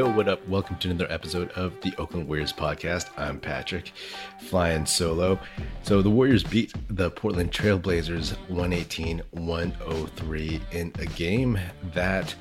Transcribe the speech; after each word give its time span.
Yo, 0.00 0.10
what 0.10 0.28
up? 0.28 0.48
Welcome 0.48 0.78
to 0.78 0.88
another 0.88 1.12
episode 1.12 1.50
of 1.50 1.78
the 1.82 1.92
Oakland 1.98 2.26
Warriors 2.26 2.54
podcast. 2.54 3.10
I'm 3.18 3.38
Patrick, 3.38 3.92
flying 4.40 4.86
solo. 4.86 5.38
So, 5.82 6.00
the 6.00 6.08
Warriors 6.08 6.42
beat 6.42 6.72
the 6.88 7.10
Portland 7.10 7.52
Trailblazers 7.52 8.30
118 8.48 9.20
103 9.32 10.60
in 10.72 10.90
a 10.98 11.04
game 11.04 11.58
that 11.92 12.34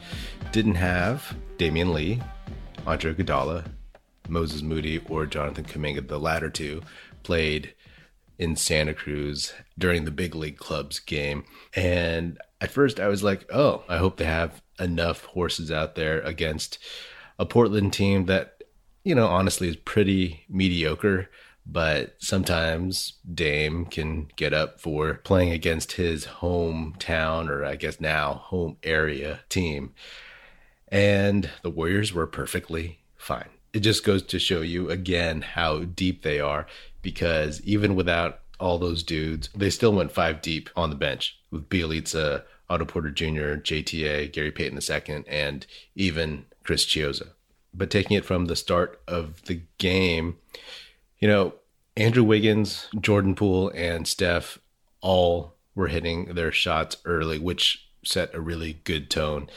didn't 0.54 0.76
have 0.76 1.36
Damion 1.58 1.94
Lee, 1.94 2.22
Andre 2.88 3.14
Iguodala, 3.14 3.66
Moses 4.30 4.62
Moody, 4.62 5.00
or 5.10 5.26
Jonathan 5.26 5.66
Kuminga. 5.66 6.08
The 6.08 6.18
latter 6.18 6.50
two 6.50 6.82
played 7.24 7.74
in 8.38 8.56
Santa 8.56 8.94
Cruz 8.94 9.52
during 9.78 10.06
the 10.06 10.12
big 10.12 10.34
league 10.34 10.60
clubs 10.60 11.00
game. 11.00 11.44
And 11.76 12.40
at 12.62 12.72
first 12.72 13.02
I 13.02 13.10
was 13.10 13.22
like, 13.22 13.52
oh, 13.52 13.84
I 13.90 13.98
hope 13.98 14.16
they 14.16 14.24
have 14.24 14.62
enough 14.80 15.26
horses 15.26 15.74
out 15.74 15.96
there 15.96 16.22
against 16.22 16.80
a 17.40 17.46
Portland 17.46 17.94
team 17.94 18.26
that, 18.26 18.64
you 19.04 19.16
know, 19.16 19.28
honestly 19.28 19.70
is 19.70 19.78
pretty 19.78 20.46
mediocre. 20.50 21.30
But 21.66 22.16
sometimes 22.20 23.14
Dame 23.32 23.86
can 23.86 24.28
get 24.36 24.54
up 24.54 24.80
for 24.80 25.16
playing 25.16 25.52
against 25.52 25.94
his 25.94 26.26
hometown, 26.26 27.48
or 27.48 27.64
I 27.64 27.76
guess 27.76 28.00
now 28.00 28.34
home 28.34 28.78
area 28.84 29.42
team. 29.50 29.94
And 30.88 31.50
the 31.62 31.70
Warriors 31.70 32.12
were 32.12 32.26
perfectly 32.28 33.00
fine. 33.18 33.50
It 33.72 33.82
just 33.82 34.04
goes 34.04 34.24
to 34.24 34.40
show 34.40 34.62
you 34.62 34.90
again 34.90 35.42
how 35.42 35.84
deep 35.84 36.24
they 36.24 36.40
are 36.40 36.66
because 37.04 37.62
even 37.62 37.96
without 37.96 38.40
all 38.60 38.80
those 38.80 39.04
dudes, 39.04 39.50
they 39.56 39.70
still 39.70 39.94
went 39.94 40.12
five 40.12 40.42
deep 40.42 40.70
on 40.76 40.90
the 40.90 40.96
bench 40.96 41.40
with 41.52 41.70
Bjelica, 41.70 42.44
Otto 42.70 42.86
Porter 42.86 43.12
Jr., 43.12 43.56
JTA, 43.62 44.32
Gary 44.34 44.52
Payton 44.52 44.80
II, 44.80 45.24
and 45.28 45.66
even 45.96 46.46
Chris 46.70 46.86
Chiozza. 46.86 47.30
But 47.74 47.90
taking 47.90 48.16
it 48.16 48.26
from 48.26 48.46
the 48.46 48.56
start 48.56 49.02
of 49.08 49.42
the 49.46 49.64
game, 49.80 50.38
you 51.18 51.28
know, 51.28 51.56
Andrew 51.98 52.24
Wiggins, 52.24 52.86
Jordan 53.02 53.34
Poole, 53.34 53.72
and 53.74 54.08
Steph 54.08 54.60
all 55.02 55.56
were 55.74 55.88
hitting 55.88 56.36
their 56.36 56.52
shots 56.52 56.98
early, 57.06 57.40
which 57.40 57.90
set 58.06 58.36
a 58.36 58.40
really 58.40 58.74
good 58.84 59.10
tone. 59.10 59.50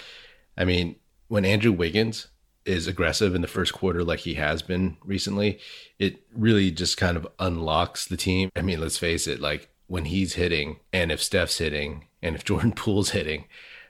I 0.56 0.64
mean, 0.64 0.96
when 1.28 1.44
Andrew 1.44 1.70
Wiggins 1.70 2.28
is 2.64 2.86
aggressive 2.86 3.34
in 3.34 3.42
the 3.42 3.46
first 3.46 3.74
quarter 3.74 4.02
like 4.02 4.20
he 4.20 4.32
has 4.36 4.62
been 4.62 4.96
recently, 5.04 5.58
it 5.98 6.22
really 6.34 6.70
just 6.70 6.96
kind 6.96 7.18
of 7.18 7.28
unlocks 7.38 8.06
the 8.06 8.16
team. 8.16 8.50
I 8.56 8.62
mean, 8.62 8.80
let's 8.80 8.96
face 8.96 9.26
it, 9.26 9.38
like 9.38 9.68
when 9.86 10.06
he's 10.06 10.32
hitting 10.32 10.78
and 10.94 11.12
if 11.12 11.22
Steph's 11.22 11.58
hitting 11.58 12.06
and 12.22 12.34
if 12.34 12.42
Jordan 12.46 12.72
Poole's 12.72 13.10
hitting, 13.10 13.44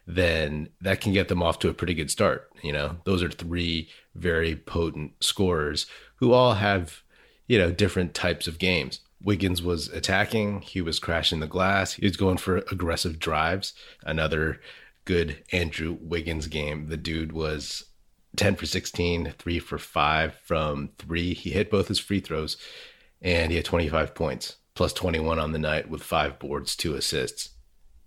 then 0.07 0.69
that 0.81 1.01
can 1.01 1.13
get 1.13 1.29
them 1.29 1.43
off 1.43 1.59
to 1.61 1.69
a 1.69 1.75
pretty 1.75 1.95
good 1.95 2.11
start. 2.11 2.51
You 2.63 2.73
know, 2.73 2.97
those 3.05 3.23
are 3.23 3.31
three 3.31 3.89
very 4.15 4.57
potent 4.57 5.13
scorers 5.23 5.87
who 6.17 6.33
all 6.33 6.55
have, 6.55 7.03
you 7.47 7.59
know, 7.59 7.71
different 7.71 8.15
types 8.15 8.47
of 8.47 8.59
games. 8.59 9.01
Wiggins 9.23 9.63
was 9.63 9.89
attacking, 9.89 10.63
he 10.63 10.81
was 10.81 10.99
crashing 10.99 11.41
the 11.41 11.47
glass, 11.47 11.93
he 11.93 12.05
was 12.05 12.17
going 12.17 12.39
for 12.39 12.59
aggressive 12.73 13.19
drives. 13.19 13.73
Another 14.05 14.61
good 15.05 15.43
Andrew 15.53 15.97
Wiggins 16.01 16.47
game. 16.49 16.89
The 16.89 16.97
dude 16.97 17.33
was 17.33 17.85
10 18.37 18.57
for 18.57 18.67
16, 18.67 19.35
3 19.39 19.59
for 19.59 19.79
5 19.79 20.35
from 20.45 20.91
3. 20.99 21.35
He 21.35 21.51
hit 21.51 21.71
both 21.71 21.89
his 21.89 21.99
free 21.99 22.21
throws 22.21 22.57
and 23.21 23.51
he 23.51 23.57
had 23.57 23.65
25 23.65 24.15
points 24.15 24.57
plus 24.75 24.93
21 24.93 25.39
on 25.39 25.53
the 25.53 25.59
night 25.59 25.89
with 25.89 26.03
5 26.03 26.39
boards, 26.39 26.75
2 26.77 26.95
assists. 26.95 27.51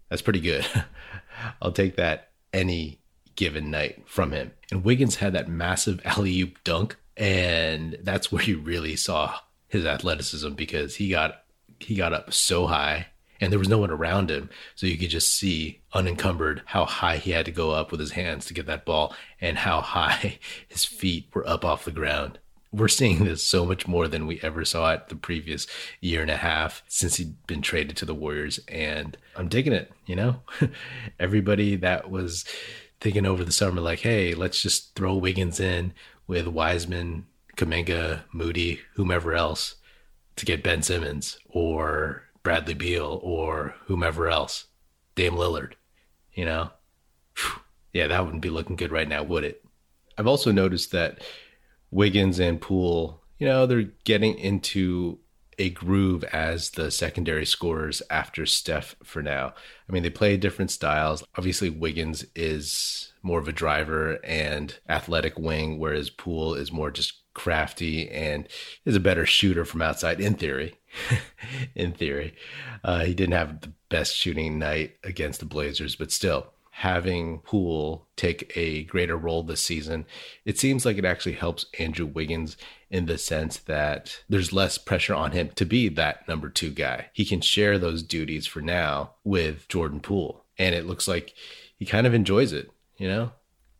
That's 0.09 0.22
pretty 0.22 0.42
good. 0.42 0.66
I'll 1.61 1.72
take 1.72 1.95
that 1.95 2.30
any 2.53 3.00
given 3.36 3.70
night 3.70 4.03
from 4.08 4.31
him. 4.31 4.52
And 4.72 4.84
Wiggins 4.84 5.16
had 5.16 5.34
that 5.34 5.50
massive 5.50 6.02
alley 6.06 6.39
oop 6.42 6.64
dunk, 6.64 6.95
and 7.17 7.98
that's 8.02 8.31
where 8.31 8.44
you 8.44 8.59
really 8.59 8.95
saw 8.95 9.36
his 9.67 9.86
athleticism 9.86 10.53
because 10.53 10.95
he 10.95 11.10
got 11.10 11.43
he 11.80 11.95
got 11.95 12.14
up 12.14 12.33
so 12.33 12.67
high 12.67 13.08
and 13.42 13.52
there 13.52 13.60
was 13.60 13.67
no 13.67 13.77
one 13.77 13.92
around 13.92 14.32
him 14.32 14.49
so 14.76 14.88
you 14.88 14.98
could 14.98 15.10
just 15.10 15.33
see 15.33 15.82
unencumbered 15.93 16.61
how 16.66 16.86
high 16.86 17.17
he 17.17 17.32
had 17.32 17.45
to 17.45 17.52
go 17.52 17.72
up 17.72 17.92
with 17.92 17.99
his 17.99 18.11
hands 18.11 18.45
to 18.45 18.54
get 18.54 18.66
that 18.66 18.86
ball 18.86 19.14
and 19.42 19.58
how 19.58 19.82
high 19.82 20.39
his 20.67 20.86
feet 20.86 21.27
were 21.33 21.48
up 21.48 21.66
off 21.66 21.86
the 21.86 21.92
ground 21.92 22.39
we're 22.75 22.87
seeing 22.87 23.23
this 23.23 23.43
so 23.43 23.65
much 23.65 23.87
more 23.87 24.08
than 24.08 24.27
we 24.27 24.39
ever 24.41 24.65
saw 24.65 24.91
it 24.91 25.08
the 25.08 25.15
previous 25.15 25.65
year 26.02 26.21
and 26.21 26.31
a 26.31 26.37
half 26.37 26.83
since 26.87 27.15
he'd 27.15 27.36
been 27.47 27.61
traded 27.61 27.95
to 27.97 28.05
the 28.05 28.13
Warriors. 28.13 28.59
And 28.67 29.17
I'm 29.36 29.47
digging 29.47 29.73
it, 29.73 29.91
you 30.05 30.15
know? 30.15 30.41
Everybody 31.19 31.75
that 31.77 32.09
was 32.09 32.43
thinking 32.99 33.25
over 33.25 33.43
the 33.43 33.52
summer, 33.52 33.81
like, 33.81 33.99
hey, 33.99 34.33
let's 34.33 34.61
just 34.61 34.93
throw 34.95 35.15
Wiggins 35.15 35.59
in 35.59 35.93
with 36.27 36.47
Wiseman, 36.47 37.25
Kuminga, 37.55 38.23
Moody, 38.33 38.81
whomever 38.95 39.33
else 39.33 39.75
to 40.36 40.45
get 40.45 40.63
Ben 40.63 40.83
Simmons 40.83 41.37
or 41.47 42.23
Bradley 42.43 42.73
Beal 42.73 43.19
or 43.23 43.75
whomever 43.86 44.27
else, 44.27 44.65
Dame 45.15 45.33
Lillard, 45.36 45.73
you 46.33 46.45
know? 46.45 46.71
Yeah, 47.93 48.07
that 48.07 48.25
wouldn't 48.25 48.42
be 48.42 48.49
looking 48.49 48.75
good 48.75 48.92
right 48.92 49.07
now, 49.07 49.23
would 49.23 49.45
it? 49.45 49.63
I've 50.17 50.27
also 50.27 50.52
noticed 50.52 50.92
that 50.92 51.21
Wiggins 51.92 52.40
and 52.40 52.60
Poole, 52.60 53.22
you 53.38 53.48
know, 53.48 53.66
they're 53.66 53.92
getting 54.04 54.38
into 54.38 55.20
a 55.58 55.70
groove 55.70 56.23
as 56.26 56.72
the 56.72 56.92
secondary 56.92 57.46
scorers 57.46 58.02
after 58.10 58.46
Steph 58.46 58.96
for 59.04 59.22
now. 59.22 59.54
I 59.88 59.92
mean, 59.94 60.04
they 60.04 60.10
play 60.10 60.38
different 60.38 60.72
styles. 60.72 61.23
Obviously, 61.38 61.70
Wiggins 61.70 62.26
is 62.36 63.14
more 63.22 63.40
of 63.40 63.48
a 63.48 63.54
driver 63.54 64.20
and 64.23 64.78
athletic 64.90 65.40
wing, 65.40 65.80
whereas 65.80 66.10
Poole 66.10 66.54
is 66.54 66.72
more 66.72 66.92
just 66.92 67.22
crafty 67.34 68.10
and 68.10 68.48
is 68.86 68.96
a 68.96 69.00
better 69.02 69.26
shooter 69.26 69.66
from 69.66 69.82
outside 69.82 70.20
in 70.20 70.36
theory. 70.36 70.76
in 71.76 71.92
theory, 71.92 72.36
uh, 72.84 73.04
he 73.04 73.14
didn't 73.14 73.34
have 73.34 73.62
the 73.62 73.72
best 73.90 74.16
shooting 74.16 74.58
night 74.60 74.96
against 75.04 75.40
the 75.40 75.46
Blazers, 75.46 75.96
but 75.96 76.12
still, 76.12 76.54
having 76.80 77.39
Poole 77.39 78.05
take 78.17 78.52
a 78.58 78.83
greater 78.83 79.15
role 79.15 79.43
this 79.43 79.61
season, 79.61 80.05
it 80.43 80.59
seems 80.59 80.86
like 80.86 80.97
it 80.97 81.05
actually 81.05 81.36
helps 81.36 81.67
Andrew 81.80 82.05
Wiggins 82.05 82.58
in 82.89 83.05
the 83.05 83.17
sense 83.17 83.55
that 83.59 84.21
there's 84.27 84.52
less 84.52 84.77
pressure 84.77 85.13
on 85.13 85.31
him 85.31 85.52
to 85.55 85.65
be 85.65 85.87
that 85.87 86.27
number 86.27 86.49
two 86.49 86.71
guy. 86.71 87.08
He 87.13 87.23
can 87.23 87.39
share 87.39 87.80
those 87.80 88.03
duties 88.03 88.45
for 88.45 88.59
now 88.59 89.11
with 89.23 89.69
Jordan 89.69 90.02
Poole. 90.02 90.43
And 90.58 90.75
it 90.75 90.86
looks 90.86 91.08
like 91.08 91.33
he 91.77 91.86
kind 91.86 92.05
of 92.05 92.13
enjoys 92.13 92.52
it, 92.52 92.69
you 92.97 93.07
know? 93.07 93.31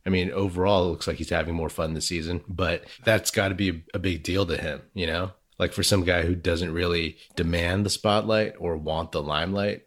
I 0.06 0.10
mean, 0.10 0.32
overall, 0.32 0.86
it 0.86 0.92
looks 0.92 1.08
like 1.08 1.18
he's 1.18 1.30
having 1.30 1.54
more 1.54 1.70
fun 1.70 1.96
this 1.96 2.08
season, 2.08 2.46
but 2.48 2.86
that's 3.04 3.30
got 3.30 3.50
to 3.50 3.56
be 3.56 3.84
a 3.94 4.00
big 4.00 4.24
deal 4.24 4.46
to 4.46 4.56
him, 4.56 4.82
you 4.94 5.06
know? 5.06 5.32
Like 5.60 5.74
for 5.74 5.84
some 5.84 6.06
guy 6.06 6.22
who 6.22 6.34
doesn't 6.34 6.74
really 6.74 7.18
demand 7.36 7.86
the 7.86 7.90
spotlight 7.90 8.54
or 8.58 8.78
want 8.78 9.12
the 9.12 9.22
limelight, 9.22 9.84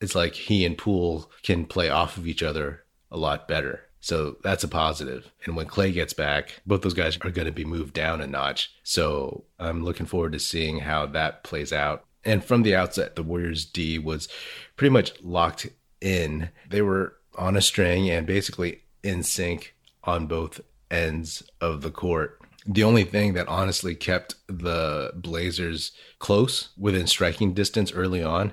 it's 0.00 0.14
like 0.14 0.34
he 0.34 0.64
and 0.64 0.76
Poole 0.76 1.30
can 1.42 1.64
play 1.64 1.88
off 1.88 2.16
of 2.16 2.26
each 2.26 2.42
other 2.42 2.84
a 3.10 3.16
lot 3.16 3.48
better. 3.48 3.82
So 4.00 4.36
that's 4.42 4.62
a 4.62 4.68
positive. 4.68 5.32
And 5.44 5.56
when 5.56 5.66
Klay 5.66 5.92
gets 5.92 6.12
back, 6.12 6.60
both 6.64 6.82
those 6.82 6.94
guys 6.94 7.16
are 7.16 7.30
going 7.30 7.46
to 7.46 7.52
be 7.52 7.64
moved 7.64 7.94
down 7.94 8.20
a 8.20 8.26
notch. 8.26 8.72
So 8.84 9.44
I'm 9.58 9.84
looking 9.84 10.06
forward 10.06 10.32
to 10.32 10.38
seeing 10.38 10.80
how 10.80 11.06
that 11.06 11.42
plays 11.42 11.72
out. 11.72 12.04
And 12.24 12.44
from 12.44 12.62
the 12.62 12.76
outset, 12.76 13.16
the 13.16 13.22
Warriors 13.22 13.64
D 13.64 13.98
was 13.98 14.28
pretty 14.76 14.92
much 14.92 15.12
locked 15.22 15.68
in. 16.00 16.50
They 16.68 16.82
were 16.82 17.16
on 17.36 17.56
a 17.56 17.62
string 17.62 18.08
and 18.10 18.26
basically 18.26 18.82
in 19.02 19.22
sync 19.22 19.74
on 20.04 20.26
both 20.26 20.60
ends 20.90 21.42
of 21.60 21.80
the 21.80 21.90
court. 21.90 22.40
The 22.64 22.84
only 22.84 23.04
thing 23.04 23.34
that 23.34 23.48
honestly 23.48 23.94
kept 23.94 24.34
the 24.48 25.12
Blazers 25.14 25.92
close 26.18 26.70
within 26.76 27.06
striking 27.06 27.54
distance 27.54 27.92
early 27.92 28.22
on 28.22 28.52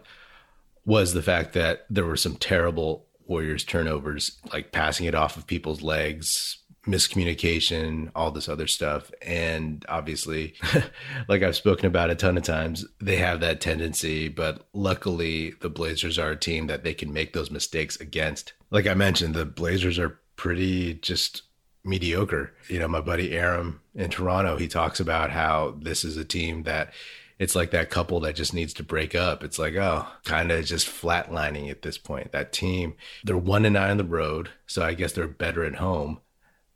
was 0.85 1.13
the 1.13 1.21
fact 1.21 1.53
that 1.53 1.85
there 1.89 2.05
were 2.05 2.17
some 2.17 2.35
terrible 2.35 3.07
Warriors 3.25 3.63
turnovers, 3.63 4.39
like 4.51 4.71
passing 4.71 5.05
it 5.05 5.15
off 5.15 5.37
of 5.37 5.47
people's 5.47 5.81
legs, 5.81 6.57
miscommunication, 6.85 8.11
all 8.15 8.31
this 8.31 8.49
other 8.49 8.67
stuff. 8.67 9.11
And 9.21 9.85
obviously, 9.87 10.55
like 11.27 11.41
I've 11.41 11.55
spoken 11.55 11.85
about 11.85 12.09
a 12.09 12.15
ton 12.15 12.37
of 12.37 12.43
times, 12.43 12.85
they 12.99 13.17
have 13.17 13.39
that 13.39 13.61
tendency. 13.61 14.27
But 14.27 14.67
luckily, 14.73 15.53
the 15.61 15.69
Blazers 15.69 16.19
are 16.19 16.31
a 16.31 16.35
team 16.35 16.67
that 16.67 16.83
they 16.83 16.93
can 16.93 17.13
make 17.13 17.33
those 17.33 17.51
mistakes 17.51 17.95
against. 17.99 18.53
Like 18.71 18.87
I 18.87 18.93
mentioned, 18.93 19.33
the 19.33 19.45
Blazers 19.45 19.97
are 19.97 20.19
pretty 20.35 20.95
just 20.95 21.43
mediocre. 21.85 22.53
You 22.67 22.79
know, 22.79 22.87
my 22.87 23.01
buddy 23.01 23.37
Aram 23.37 23.81
in 23.95 24.09
Toronto, 24.09 24.57
he 24.57 24.67
talks 24.67 24.99
about 24.99 25.31
how 25.31 25.77
this 25.81 26.03
is 26.03 26.17
a 26.17 26.25
team 26.25 26.63
that 26.63 26.93
it's 27.39 27.55
like 27.55 27.71
that 27.71 27.89
couple 27.89 28.19
that 28.21 28.35
just 28.35 28.53
needs 28.53 28.73
to 28.75 28.83
break 28.83 29.15
up. 29.15 29.43
It's 29.43 29.59
like, 29.59 29.75
oh, 29.75 30.07
kind 30.23 30.51
of 30.51 30.65
just 30.65 30.87
flatlining 30.87 31.69
at 31.69 31.81
this 31.81 31.97
point. 31.97 32.31
That 32.31 32.53
team, 32.53 32.95
they're 33.23 33.37
one 33.37 33.65
and 33.65 33.73
nine 33.73 33.91
on 33.91 33.97
the 33.97 34.03
road. 34.03 34.49
So 34.67 34.83
I 34.83 34.93
guess 34.93 35.13
they're 35.13 35.27
better 35.27 35.63
at 35.63 35.75
home. 35.75 36.19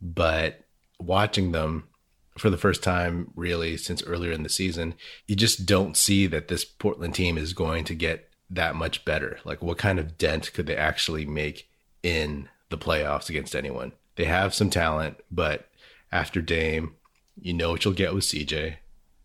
But 0.02 0.66
watching 1.00 1.52
them 1.52 1.88
for 2.38 2.50
the 2.50 2.58
first 2.58 2.84
time, 2.84 3.32
really, 3.36 3.78
since 3.78 4.04
earlier 4.04 4.32
in 4.32 4.44
the 4.44 4.50
season, 4.50 4.96
you 5.28 5.36
just 5.36 5.66
don't 5.66 5.98
see 5.98 6.28
that 6.28 6.48
this 6.48 6.66
Portland 6.66 7.16
team 7.16 7.38
is 7.38 7.54
going 7.54 7.84
to 7.86 7.96
get 7.96 8.30
that 8.50 8.76
much 8.76 9.06
better. 9.06 9.40
Like, 9.44 9.62
what 9.62 9.78
kind 9.78 10.00
of 10.00 10.18
dent 10.18 10.54
could 10.54 10.68
they 10.68 10.78
actually 10.78 11.26
make 11.26 11.70
in 12.04 12.50
the 12.70 12.78
playoffs 12.78 13.30
against 13.30 13.56
anyone? 13.56 13.94
They 14.16 14.26
have 14.26 14.54
some 14.54 14.70
talent, 14.70 15.18
but 15.32 15.68
after 16.12 16.42
Dame. 16.42 16.96
You 17.40 17.54
know 17.54 17.72
what 17.72 17.86
you'll 17.86 17.94
get 17.94 18.14
with 18.14 18.24
CJ. 18.24 18.78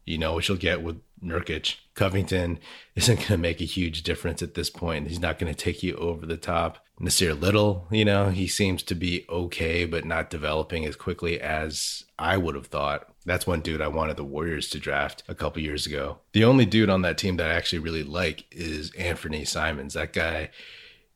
You 0.05 0.19
know 0.19 0.34
what 0.34 0.49
you'll 0.49 0.58
get 0.58 0.82
with 0.82 1.00
Nurkic. 1.22 1.76
Covington 1.94 2.58
isn't 2.94 3.16
going 3.16 3.26
to 3.26 3.38
make 3.38 3.60
a 3.60 3.64
huge 3.64 4.02
difference 4.02 4.42
at 4.42 4.54
this 4.54 4.70
point. 4.70 5.08
He's 5.08 5.20
not 5.20 5.38
going 5.38 5.52
to 5.52 5.58
take 5.58 5.82
you 5.82 5.94
over 5.96 6.26
the 6.26 6.36
top. 6.36 6.84
Nassir 7.00 7.38
Little, 7.38 7.86
you 7.90 8.04
know, 8.04 8.30
he 8.30 8.46
seems 8.46 8.82
to 8.84 8.94
be 8.94 9.26
okay, 9.28 9.84
but 9.84 10.04
not 10.04 10.30
developing 10.30 10.84
as 10.84 10.94
quickly 10.94 11.40
as 11.40 12.04
I 12.19 12.36
would 12.36 12.54
have 12.54 12.66
thought. 12.66 13.08
That's 13.24 13.46
one 13.46 13.60
dude 13.60 13.80
I 13.80 13.88
wanted 13.88 14.16
the 14.16 14.24
Warriors 14.24 14.69
to 14.70 14.78
draft 14.78 15.22
a 15.26 15.34
couple 15.34 15.62
years 15.62 15.86
ago. 15.86 16.19
The 16.32 16.44
only 16.44 16.64
dude 16.64 16.90
on 16.90 17.02
that 17.02 17.19
team 17.19 17.36
that 17.36 17.50
I 17.50 17.54
actually 17.54 17.80
really 17.80 18.04
like 18.04 18.44
is 18.50 18.92
Anfernee 18.92 19.46
Simons. 19.46 19.94
That 19.94 20.12
guy, 20.12 20.50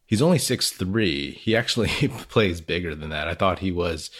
he's 0.06 0.22
only 0.22 0.38
six 0.38 0.70
three. 0.70 1.32
He 1.32 1.54
actually 1.56 1.88
plays 2.28 2.60
bigger 2.60 2.94
than 2.94 3.10
that. 3.10 3.28
I 3.28 3.34
thought 3.34 3.60
he 3.60 3.72
was 3.72 4.10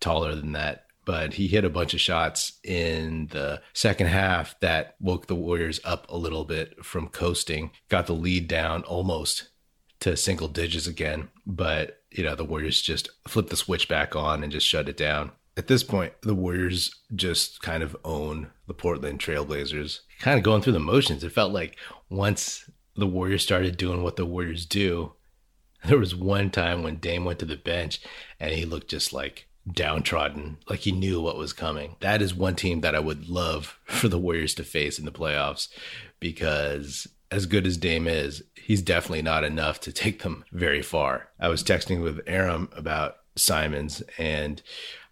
taller 0.00 0.34
than 0.34 0.52
that, 0.52 0.83
but 1.04 1.34
he 1.34 1.48
hit 1.48 1.64
a 1.64 1.70
bunch 1.70 1.94
of 1.94 2.00
shots 2.00 2.58
in 2.62 3.28
the 3.32 3.62
second 3.72 4.06
half 4.08 4.58
that 4.60 4.96
woke 5.00 5.26
the 5.26 5.34
Warriors 5.34 5.80
up 5.84 6.06
a 6.08 6.16
little 6.16 6.44
bit 6.44 6.84
from 6.84 7.08
coasting, 7.08 7.70
got 7.88 8.06
the 8.06 8.14
lead 8.14 8.48
down 8.48 8.82
almost 8.84 9.48
to 10.00 10.16
single 10.16 10.48
digits 10.48 10.86
again. 10.86 11.28
But, 11.46 12.02
you 12.10 12.24
know, 12.24 12.34
the 12.34 12.44
Warriors 12.44 12.82
just 12.82 13.08
flipped 13.28 13.50
the 13.50 13.56
switch 13.56 13.88
back 13.88 14.16
on 14.16 14.42
and 14.42 14.52
just 14.52 14.66
shut 14.66 14.88
it 14.88 14.96
down 14.96 15.32
at 15.56 15.68
this 15.68 15.84
point, 15.84 16.12
the 16.22 16.34
Warriors 16.34 16.94
just 17.14 17.62
kind 17.62 17.82
of 17.82 17.96
own 18.04 18.50
the 18.66 18.74
Portland 18.74 19.20
Trailblazers, 19.20 20.00
kind 20.18 20.36
of 20.36 20.44
going 20.44 20.62
through 20.62 20.72
the 20.72 20.80
motions. 20.80 21.22
It 21.22 21.32
felt 21.32 21.52
like 21.52 21.76
once 22.10 22.68
the 22.96 23.06
Warriors 23.06 23.42
started 23.42 23.76
doing 23.76 24.02
what 24.02 24.16
the 24.16 24.26
Warriors 24.26 24.66
do, 24.66 25.12
there 25.84 25.98
was 25.98 26.14
one 26.14 26.50
time 26.50 26.82
when 26.82 26.96
Dame 26.96 27.24
went 27.24 27.38
to 27.40 27.44
the 27.44 27.56
bench 27.56 28.00
and 28.40 28.52
he 28.52 28.64
looked 28.64 28.90
just 28.90 29.12
like 29.12 29.46
downtrodden, 29.70 30.58
like 30.68 30.80
he 30.80 30.92
knew 30.92 31.20
what 31.20 31.36
was 31.36 31.52
coming. 31.52 31.96
That 32.00 32.20
is 32.20 32.34
one 32.34 32.56
team 32.56 32.80
that 32.82 32.94
I 32.94 33.00
would 33.00 33.28
love 33.28 33.78
for 33.84 34.08
the 34.08 34.18
Warriors 34.18 34.54
to 34.54 34.64
face 34.64 34.98
in 34.98 35.04
the 35.04 35.12
playoffs 35.12 35.68
because 36.20 37.08
as 37.30 37.46
good 37.46 37.66
as 37.66 37.76
Dame 37.76 38.06
is, 38.06 38.42
he's 38.54 38.82
definitely 38.82 39.22
not 39.22 39.44
enough 39.44 39.80
to 39.80 39.92
take 39.92 40.22
them 40.22 40.44
very 40.52 40.82
far. 40.82 41.28
I 41.40 41.48
was 41.48 41.64
texting 41.64 42.02
with 42.02 42.20
Aram 42.26 42.68
about 42.76 43.16
Simons 43.36 44.02
and 44.18 44.62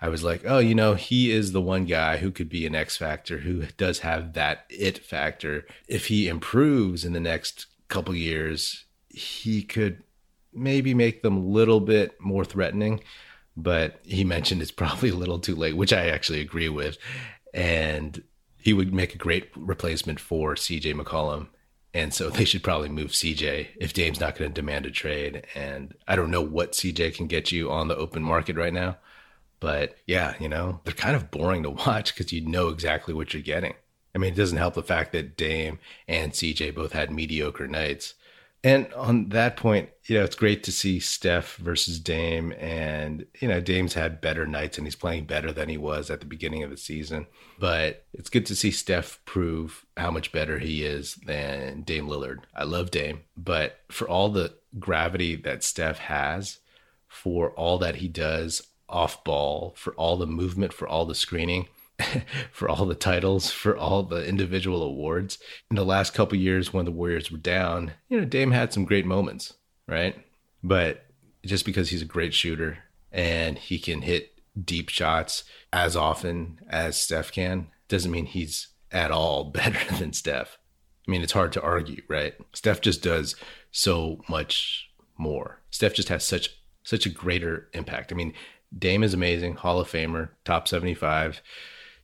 I 0.01 0.09
was 0.09 0.23
like, 0.23 0.43
oh, 0.47 0.59
you 0.59 0.75
know, 0.75 0.95
he 0.95 1.31
is 1.31 1.53
the 1.53 1.61
one 1.61 1.85
guy 1.85 2.19
who 2.19 2.31
could 2.31 2.49
be 2.49 2.67
an 2.67 2.75
X 2.75 2.97
factor 2.97 3.39
who 3.39 3.65
does 3.77 4.01
have 4.01 4.35
that 4.35 4.67
it 4.69 4.99
factor. 4.99 5.67
If 5.89 6.07
he 6.07 6.29
improves 6.29 7.05
in 7.05 7.13
the 7.13 7.21
next 7.21 7.67
couple 7.89 8.15
years, 8.15 8.85
he 9.09 9.63
could 9.63 10.03
maybe 10.53 10.95
make 10.95 11.23
them 11.23 11.37
a 11.37 11.41
little 11.41 11.81
bit 11.81 12.21
more 12.21 12.45
threatening. 12.45 13.01
But 13.57 14.01
he 14.03 14.25
mentioned 14.25 14.63
it's 14.63 14.71
probably 14.71 15.11
a 15.11 15.15
little 15.15 15.39
too 15.39 15.55
late, 15.55 15.77
which 15.77 15.93
I 15.93 16.09
actually 16.09 16.41
agree 16.41 16.69
with. 16.69 16.97
And 17.53 18.23
he 18.57 18.73
would 18.73 18.95
make 18.95 19.15
a 19.15 19.19
great 19.19 19.51
replacement 19.57 20.21
for 20.21 20.55
CJ 20.55 20.95
McCollum. 20.95 21.49
And 21.95 22.15
so 22.15 22.31
they 22.31 22.45
should 22.45 22.63
probably 22.63 22.89
move 22.89 23.11
CJ 23.11 23.69
if 23.77 23.93
Dame's 23.93 24.21
not 24.21 24.37
going 24.37 24.51
to 24.51 24.55
demand 24.55 24.87
a 24.87 24.91
trade. 24.91 25.47
And 25.55 25.95
I 26.09 26.17
don't 26.17 26.31
know 26.31 26.41
what 26.41 26.73
CJ 26.73 27.15
can 27.15 27.27
get 27.27 27.53
you 27.53 27.71
on 27.71 27.89
the 27.89 27.97
open 27.97 28.23
market 28.23 28.57
right 28.57 28.73
now. 28.73 28.97
But 29.61 29.97
yeah, 30.07 30.35
you 30.41 30.49
know, 30.49 30.81
they're 30.85 30.95
kind 30.95 31.15
of 31.15 31.31
boring 31.31 31.63
to 31.65 31.71
watch 31.71 32.15
because 32.15 32.33
you 32.33 32.41
know 32.41 32.69
exactly 32.69 33.13
what 33.15 33.35
you're 33.35 33.43
getting. 33.43 33.75
I 34.15 34.19
mean, 34.19 34.33
it 34.33 34.37
doesn't 34.37 34.59
help 34.59 34.75
the 34.75 34.83
fact 34.83 35.13
that 35.13 35.37
Dame 35.37 35.79
and 36.09 36.33
CJ 36.33 36.75
both 36.75 36.93
had 36.93 37.11
mediocre 37.11 37.69
nights. 37.69 38.15
And 38.65 38.93
on 38.95 39.31
that 39.31 39.57
point, 39.57 39.91
you 40.05 40.17
know, 40.17 40.25
it's 40.25 40.37
great 40.37 40.63
to 40.65 40.73
see 40.73 41.01
Steph 41.01 41.57
versus 41.57 41.99
Dame. 41.99 42.53
And, 42.53 43.27
you 43.41 43.49
know, 43.49 43.61
Dame's 43.61 43.95
had 43.95 44.21
better 44.21 44.47
nights 44.47 44.79
and 44.79 44.87
he's 44.87 44.95
playing 44.95 45.25
better 45.25 45.53
than 45.53 45.69
he 45.69 45.77
was 45.77 46.11
at 46.11 46.21
the 46.21 46.27
beginning 46.27 46.63
of 46.63 46.71
the 46.71 46.77
season. 46.77 47.27
But 47.59 48.05
it's 48.13 48.31
good 48.31 48.47
to 48.47 48.57
see 48.57 48.71
Steph 48.71 49.19
prove 49.25 49.85
how 49.97 50.13
much 50.13 50.31
better 50.31 50.59
he 50.59 50.85
is 50.85 51.17
than 51.27 51.83
Dame 51.83 52.07
Lillard. 52.07 52.39
I 52.55 52.65
love 52.65 52.93
Dame, 52.93 53.23
but 53.37 53.81
for 53.91 54.09
all 54.09 54.29
the 54.29 54.55
gravity 54.79 55.35
that 55.37 55.65
Steph 55.65 55.99
has, 55.99 56.59
for 57.09 57.51
all 57.51 57.79
that 57.79 57.97
he 57.97 58.09
does 58.09 58.63
off 58.89 59.25
ball, 59.25 59.75
for 59.77 59.93
all 59.95 60.17
the 60.17 60.27
movement, 60.27 60.73
for 60.73 60.87
all 60.87 61.05
the 61.05 61.15
screening, 61.15 61.67
for 62.53 62.69
all 62.69 62.87
the 62.87 62.95
titles, 62.95 63.51
for 63.51 63.77
all 63.77 64.03
the 64.03 64.27
individual 64.27 64.83
awards. 64.83 65.39
In 65.71 65.77
the 65.77 65.85
last 65.85 66.15
couple 66.15 66.39
years 66.39 66.73
when 66.73 66.85
the 66.85 66.91
Warriors 66.91 67.31
were 67.31 67.39
down, 67.39 67.93
you 68.09 68.19
know, 68.19 68.25
Dame 68.25 68.51
had 68.51 68.73
some 68.73 68.85
great 68.85 69.07
moments, 69.07 69.55
right? 69.87 70.17
But 70.63 71.07
just 71.45 71.65
because 71.65 71.91
he's 71.91 72.03
a 72.03 72.07
great 72.07 72.35
shooter 72.35 72.79
and 73.11 73.59
he 73.59 73.79
can 73.79 74.03
hit 74.03 74.33
deep 74.63 74.89
shots 74.89 75.45
as 75.73 75.97
often 75.97 76.61
as 76.69 76.97
Steph 76.97 77.33
can 77.33 77.69
doesn't 77.89 78.11
mean 78.11 78.27
he's 78.27 78.69
at 78.91 79.11
all 79.11 79.45
better 79.51 79.95
than 79.97 80.13
Steph. 80.13 80.59
I 81.07 81.11
mean, 81.11 81.23
it's 81.23 81.33
hard 81.33 81.53
to 81.53 81.63
argue, 81.63 82.03
right? 82.09 82.35
Steph 82.53 82.81
just 82.81 83.03
does 83.03 83.35
so 83.71 84.21
much 84.29 84.91
more. 85.19 85.61
Steph 85.71 85.95
just 85.95 86.09
has 86.09 86.25
such 86.25 86.51
such 86.85 87.07
a 87.07 87.11
greater 87.11 87.69
impact. 87.75 88.13
I 88.13 88.17
mean, 88.17 88.35
Dame 88.77 89.05
is 89.05 89.15
amazing, 89.15 89.55
Hall 89.55 89.79
of 89.79 89.89
Famer, 89.91 90.31
top 90.45 90.67
75 90.67 91.41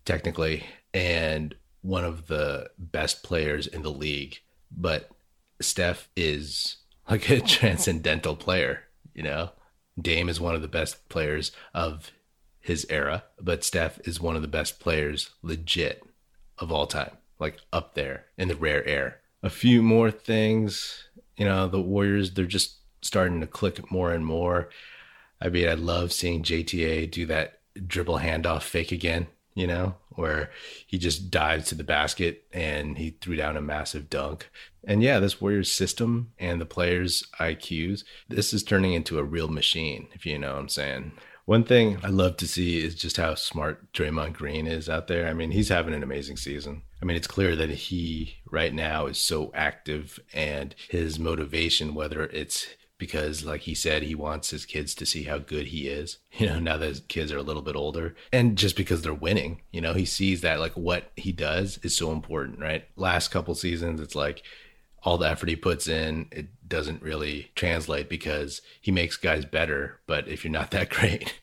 technically, 0.08 0.64
and 0.94 1.54
one 1.82 2.02
of 2.02 2.28
the 2.28 2.70
best 2.78 3.22
players 3.22 3.66
in 3.66 3.82
the 3.82 3.90
league. 3.90 4.38
But 4.74 5.10
Steph 5.60 6.08
is 6.16 6.76
like 7.10 7.28
a 7.28 7.40
transcendental 7.58 8.34
player, 8.34 8.84
you 9.14 9.22
know? 9.22 9.50
Dame 10.00 10.30
is 10.30 10.40
one 10.40 10.54
of 10.54 10.62
the 10.62 10.68
best 10.68 11.10
players 11.10 11.52
of 11.74 12.10
his 12.58 12.86
era, 12.88 13.24
but 13.38 13.62
Steph 13.62 14.00
is 14.08 14.18
one 14.18 14.34
of 14.34 14.40
the 14.40 14.48
best 14.48 14.80
players 14.80 15.28
legit 15.42 16.02
of 16.56 16.72
all 16.72 16.86
time, 16.86 17.12
like 17.38 17.58
up 17.70 17.94
there 17.94 18.24
in 18.38 18.48
the 18.48 18.56
rare 18.56 18.86
air. 18.86 19.20
A 19.42 19.50
few 19.50 19.82
more 19.82 20.10
things, 20.10 21.04
you 21.36 21.44
know, 21.44 21.68
the 21.68 21.82
Warriors, 21.82 22.32
they're 22.32 22.46
just 22.46 22.76
starting 23.02 23.42
to 23.42 23.46
click 23.46 23.90
more 23.92 24.10
and 24.14 24.24
more. 24.24 24.70
I 25.38 25.50
mean, 25.50 25.68
I 25.68 25.74
love 25.74 26.14
seeing 26.14 26.42
JTA 26.42 27.10
do 27.10 27.26
that 27.26 27.60
dribble 27.86 28.20
handoff 28.20 28.62
fake 28.62 28.90
again, 28.90 29.26
you 29.58 29.66
know, 29.66 29.96
where 30.10 30.50
he 30.86 30.98
just 30.98 31.32
dives 31.32 31.68
to 31.68 31.74
the 31.74 31.82
basket 31.82 32.44
and 32.52 32.96
he 32.96 33.10
threw 33.10 33.34
down 33.34 33.56
a 33.56 33.60
massive 33.60 34.08
dunk. 34.08 34.48
And 34.84 35.02
yeah, 35.02 35.18
this 35.18 35.40
Warriors 35.40 35.72
system 35.72 36.32
and 36.38 36.60
the 36.60 36.66
players' 36.66 37.24
IQs, 37.40 38.04
this 38.28 38.54
is 38.54 38.62
turning 38.62 38.92
into 38.92 39.18
a 39.18 39.24
real 39.24 39.48
machine, 39.48 40.06
if 40.12 40.24
you 40.24 40.38
know 40.38 40.52
what 40.52 40.60
I'm 40.60 40.68
saying. 40.68 41.12
One 41.44 41.64
thing 41.64 41.98
I 42.04 42.08
love 42.08 42.36
to 42.36 42.46
see 42.46 42.78
is 42.78 42.94
just 42.94 43.16
how 43.16 43.34
smart 43.34 43.92
Draymond 43.92 44.34
Green 44.34 44.68
is 44.68 44.88
out 44.88 45.08
there. 45.08 45.26
I 45.26 45.32
mean, 45.32 45.50
he's 45.50 45.70
having 45.70 45.94
an 45.94 46.04
amazing 46.04 46.36
season. 46.36 46.82
I 47.02 47.04
mean, 47.04 47.16
it's 47.16 47.26
clear 47.26 47.56
that 47.56 47.70
he 47.70 48.36
right 48.48 48.72
now 48.72 49.06
is 49.06 49.18
so 49.18 49.50
active 49.54 50.20
and 50.32 50.74
his 50.88 51.18
motivation, 51.18 51.94
whether 51.94 52.24
it's 52.24 52.68
because 52.98 53.44
like 53.44 53.62
he 53.62 53.74
said 53.74 54.02
he 54.02 54.14
wants 54.14 54.50
his 54.50 54.66
kids 54.66 54.94
to 54.94 55.06
see 55.06 55.22
how 55.22 55.38
good 55.38 55.68
he 55.68 55.86
is 55.88 56.18
you 56.32 56.46
know 56.46 56.58
now 56.58 56.76
that 56.76 56.88
his 56.88 57.00
kids 57.00 57.32
are 57.32 57.38
a 57.38 57.42
little 57.42 57.62
bit 57.62 57.76
older. 57.76 58.14
And 58.32 58.58
just 58.58 58.76
because 58.76 59.02
they're 59.02 59.14
winning 59.14 59.62
you 59.72 59.80
know 59.80 59.94
he 59.94 60.04
sees 60.04 60.40
that 60.42 60.60
like 60.60 60.76
what 60.76 61.12
he 61.16 61.32
does 61.32 61.78
is 61.82 61.96
so 61.96 62.12
important 62.12 62.58
right? 62.58 62.84
Last 62.96 63.28
couple 63.28 63.54
seasons 63.54 64.00
it's 64.00 64.14
like 64.14 64.42
all 65.04 65.16
the 65.16 65.28
effort 65.28 65.48
he 65.48 65.56
puts 65.56 65.86
in 65.86 66.26
it 66.32 66.48
doesn't 66.68 67.02
really 67.02 67.50
translate 67.54 68.08
because 68.08 68.60
he 68.80 68.90
makes 68.90 69.16
guys 69.16 69.44
better. 69.44 70.00
But 70.06 70.28
if 70.28 70.44
you're 70.44 70.52
not 70.52 70.70
that 70.72 70.90
great 70.90 71.40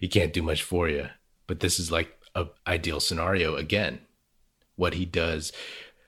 he 0.00 0.08
can't 0.08 0.32
do 0.32 0.42
much 0.42 0.62
for 0.62 0.88
you. 0.88 1.08
But 1.46 1.60
this 1.60 1.78
is 1.78 1.92
like 1.92 2.16
a 2.34 2.46
ideal 2.66 3.00
scenario 3.00 3.56
again. 3.56 4.00
What 4.76 4.94
he 4.94 5.04
does 5.04 5.52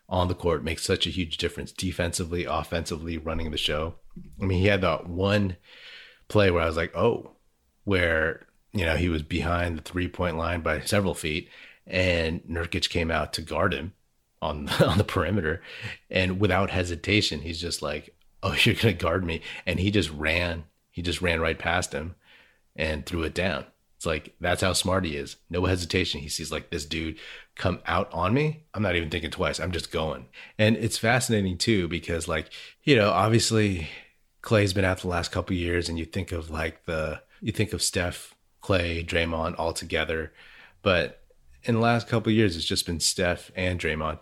on 0.09 0.29
the 0.29 0.35
court 0.35 0.65
makes 0.65 0.83
such 0.83 1.07
a 1.07 1.11
huge 1.11 1.37
difference 1.37 1.73
defensively 1.73 2.45
offensively 2.45 3.19
running 3.19 3.51
the 3.51 3.59
show 3.59 3.95
I 4.41 4.45
mean, 4.45 4.59
he 4.59 4.67
had 4.67 4.83
that 4.83 5.09
one 5.09 5.57
play 6.29 6.51
where 6.51 6.63
I 6.63 6.67
was 6.67 6.77
like, 6.77 6.95
oh, 6.97 7.33
where, 7.85 8.47
you 8.73 8.85
know, 8.85 8.97
he 8.97 9.09
was 9.09 9.23
behind 9.23 9.79
the 9.79 9.83
three 9.83 10.09
point 10.09 10.37
line 10.37 10.61
by 10.61 10.81
several 10.81 11.15
feet 11.15 11.49
and 11.87 12.43
Nurkic 12.45 12.89
came 12.89 13.11
out 13.11 13.33
to 13.35 13.43
guard 13.43 13.75
him 13.75 13.93
on, 14.41 14.69
on 14.83 14.99
the 14.99 15.05
perimeter. 15.05 15.63
And 16.11 16.41
without 16.41 16.71
hesitation, 16.71 17.41
he's 17.41 17.61
just 17.61 17.83
like, 17.83 18.15
oh, 18.43 18.55
you're 18.63 18.75
going 18.75 18.97
to 18.97 19.05
guard 19.05 19.25
me. 19.25 19.43
And 19.67 19.81
he 19.81 19.91
just 19.91 20.11
ran, 20.11 20.65
he 20.91 21.03
just 21.03 21.23
ran 21.23 21.41
right 21.41 21.59
past 21.59 21.93
him 21.93 22.15
and 22.77 23.05
threw 23.05 23.23
it 23.23 23.35
down. 23.35 23.67
It's 24.03 24.07
like, 24.09 24.35
that's 24.41 24.63
how 24.63 24.73
smart 24.73 25.05
he 25.05 25.17
is. 25.17 25.37
No 25.49 25.65
hesitation. 25.67 26.23
He 26.23 26.29
sees 26.29 26.51
like 26.51 26.71
this 26.71 26.85
dude 26.85 27.21
come 27.55 27.79
out 27.87 28.13
on 28.13 28.35
me. 28.35 28.65
I'm 28.75 28.83
not 28.83 28.97
even 28.97 29.11
thinking 29.11 29.31
twice. 29.31 29.61
I'm 29.61 29.71
just 29.71 29.93
going. 29.93 30.27
And 30.59 30.77
it's 30.77 30.99
fascinating 30.99 31.57
too, 31.57 31.87
because 31.87 32.27
like, 32.27 32.51
you 32.83 32.97
know, 32.97 33.11
obviously 33.11 33.87
Klay's 34.41 34.73
been 34.73 34.85
out 34.85 34.99
the 34.99 35.07
last 35.07 35.31
couple 35.31 35.55
years, 35.55 35.89
and 35.89 36.01
you 36.01 36.05
think 36.05 36.33
of 36.33 36.51
like 36.51 36.85
the 36.85 37.23
you 37.41 37.53
think 37.53 37.73
of 37.73 37.81
Steph, 37.81 38.35
Clay, 38.61 39.05
Draymond 39.05 39.55
all 39.57 39.73
together, 39.73 40.33
but 40.83 41.21
in 41.63 41.77
the 41.77 41.81
last 41.81 42.09
couple 42.09 42.33
years, 42.33 42.57
it's 42.57 42.65
just 42.65 42.87
been 42.87 42.99
Steph 42.99 43.53
and 43.55 43.79
Draymond, 43.79 44.19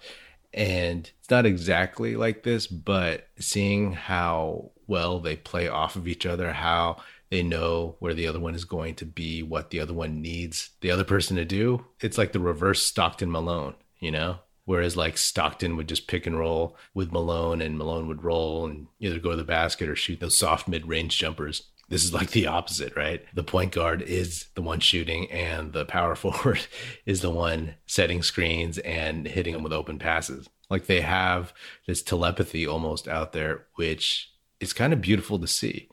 and 0.53 1.11
it's 1.21 1.31
not 1.31 1.47
exactly 1.47 2.17
like 2.17 2.43
this, 2.43 2.67
but 2.67 3.29
seeing 3.39 3.95
how 3.95 4.73
well 4.87 5.21
they 5.21 5.37
play 5.37 5.69
off 5.69 5.97
of 5.97 6.07
each 6.07 6.27
other, 6.27 6.53
how 6.53 6.99
They 7.31 7.43
know 7.43 7.97
where 8.01 8.15
the 8.15 8.27
other 8.27 8.41
one 8.41 8.55
is 8.55 8.65
going 8.65 8.97
to 8.97 9.07
be, 9.07 9.43
what 9.43 9.71
the 9.71 9.81
other 9.81 9.95
one 9.95 10.21
needs 10.21 10.71
the 10.81 10.91
other 10.91 11.05
person 11.05 11.37
to 11.37 11.45
do. 11.45 11.85
It's 12.01 12.19
like 12.19 12.33
the 12.33 12.41
reverse 12.41 12.83
Stockton 12.83 13.31
Malone, 13.31 13.75
you 14.01 14.11
know? 14.11 14.39
Whereas 14.65 14.97
like 14.97 15.17
Stockton 15.17 15.77
would 15.77 15.89
just 15.89 16.07
pick 16.07 16.27
and 16.27 16.39
roll 16.39 16.77
with 16.95 17.13
Malone 17.13 17.61
and 17.61 17.79
Malone 17.79 18.09
would 18.09 18.25
roll 18.25 18.67
and 18.67 18.87
either 18.99 19.19
go 19.19 19.31
to 19.31 19.37
the 19.37 19.45
basket 19.45 19.89
or 19.89 19.97
shoot 19.97 20.21
those 20.21 20.39
soft 20.39 20.69
mid 20.69 20.87
range 20.87 21.19
jumpers. 21.19 21.65
This 21.89 22.05
is 22.05 22.15
like 22.15 22.31
the 22.31 22.47
opposite, 22.47 22.95
right? 22.97 23.25
The 23.35 23.43
point 23.43 23.73
guard 23.73 24.03
is 24.03 24.47
the 24.55 24.63
one 24.63 24.79
shooting 24.79 25.31
and 25.31 25.73
the 25.73 25.85
power 25.85 26.15
forward 26.17 26.67
is 27.05 27.21
the 27.21 27.31
one 27.31 27.75
setting 27.87 28.23
screens 28.23 28.79
and 28.79 29.27
hitting 29.27 29.55
them 29.55 29.63
with 29.63 29.73
open 29.73 29.99
passes. 29.99 30.49
Like 30.69 30.87
they 30.87 31.01
have 31.01 31.53
this 31.87 32.03
telepathy 32.03 32.67
almost 32.67 33.09
out 33.09 33.33
there, 33.33 33.67
which 33.75 34.33
is 34.61 34.73
kind 34.73 34.93
of 34.93 35.01
beautiful 35.01 35.39
to 35.39 35.49
see. 35.49 35.90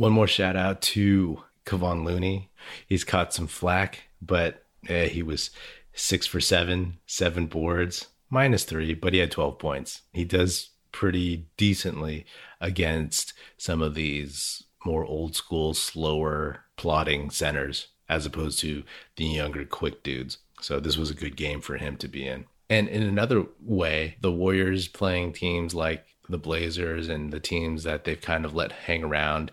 One 0.00 0.12
more 0.12 0.26
shout 0.26 0.56
out 0.56 0.80
to 0.96 1.42
Kevon 1.66 2.06
Looney. 2.06 2.48
He's 2.86 3.04
caught 3.04 3.34
some 3.34 3.46
flack, 3.46 4.04
but 4.22 4.64
eh, 4.88 5.08
he 5.08 5.22
was 5.22 5.50
six 5.92 6.26
for 6.26 6.40
seven, 6.40 6.96
seven 7.04 7.44
boards, 7.44 8.06
minus 8.30 8.64
three, 8.64 8.94
but 8.94 9.12
he 9.12 9.18
had 9.18 9.30
12 9.30 9.58
points. 9.58 10.00
He 10.14 10.24
does 10.24 10.70
pretty 10.90 11.48
decently 11.58 12.24
against 12.62 13.34
some 13.58 13.82
of 13.82 13.94
these 13.94 14.62
more 14.86 15.04
old 15.04 15.36
school, 15.36 15.74
slower 15.74 16.64
plotting 16.78 17.28
centers 17.28 17.88
as 18.08 18.24
opposed 18.24 18.58
to 18.60 18.84
the 19.16 19.26
younger, 19.26 19.66
quick 19.66 20.02
dudes. 20.02 20.38
So 20.62 20.80
this 20.80 20.96
was 20.96 21.10
a 21.10 21.14
good 21.14 21.36
game 21.36 21.60
for 21.60 21.76
him 21.76 21.98
to 21.98 22.08
be 22.08 22.26
in. 22.26 22.46
And 22.70 22.88
in 22.88 23.02
another 23.02 23.44
way, 23.60 24.16
the 24.22 24.32
Warriors 24.32 24.88
playing 24.88 25.34
teams 25.34 25.74
like 25.74 26.06
the 26.30 26.38
Blazers 26.38 27.08
and 27.08 27.32
the 27.32 27.40
teams 27.40 27.84
that 27.84 28.04
they've 28.04 28.20
kind 28.20 28.44
of 28.44 28.54
let 28.54 28.72
hang 28.72 29.04
around 29.04 29.50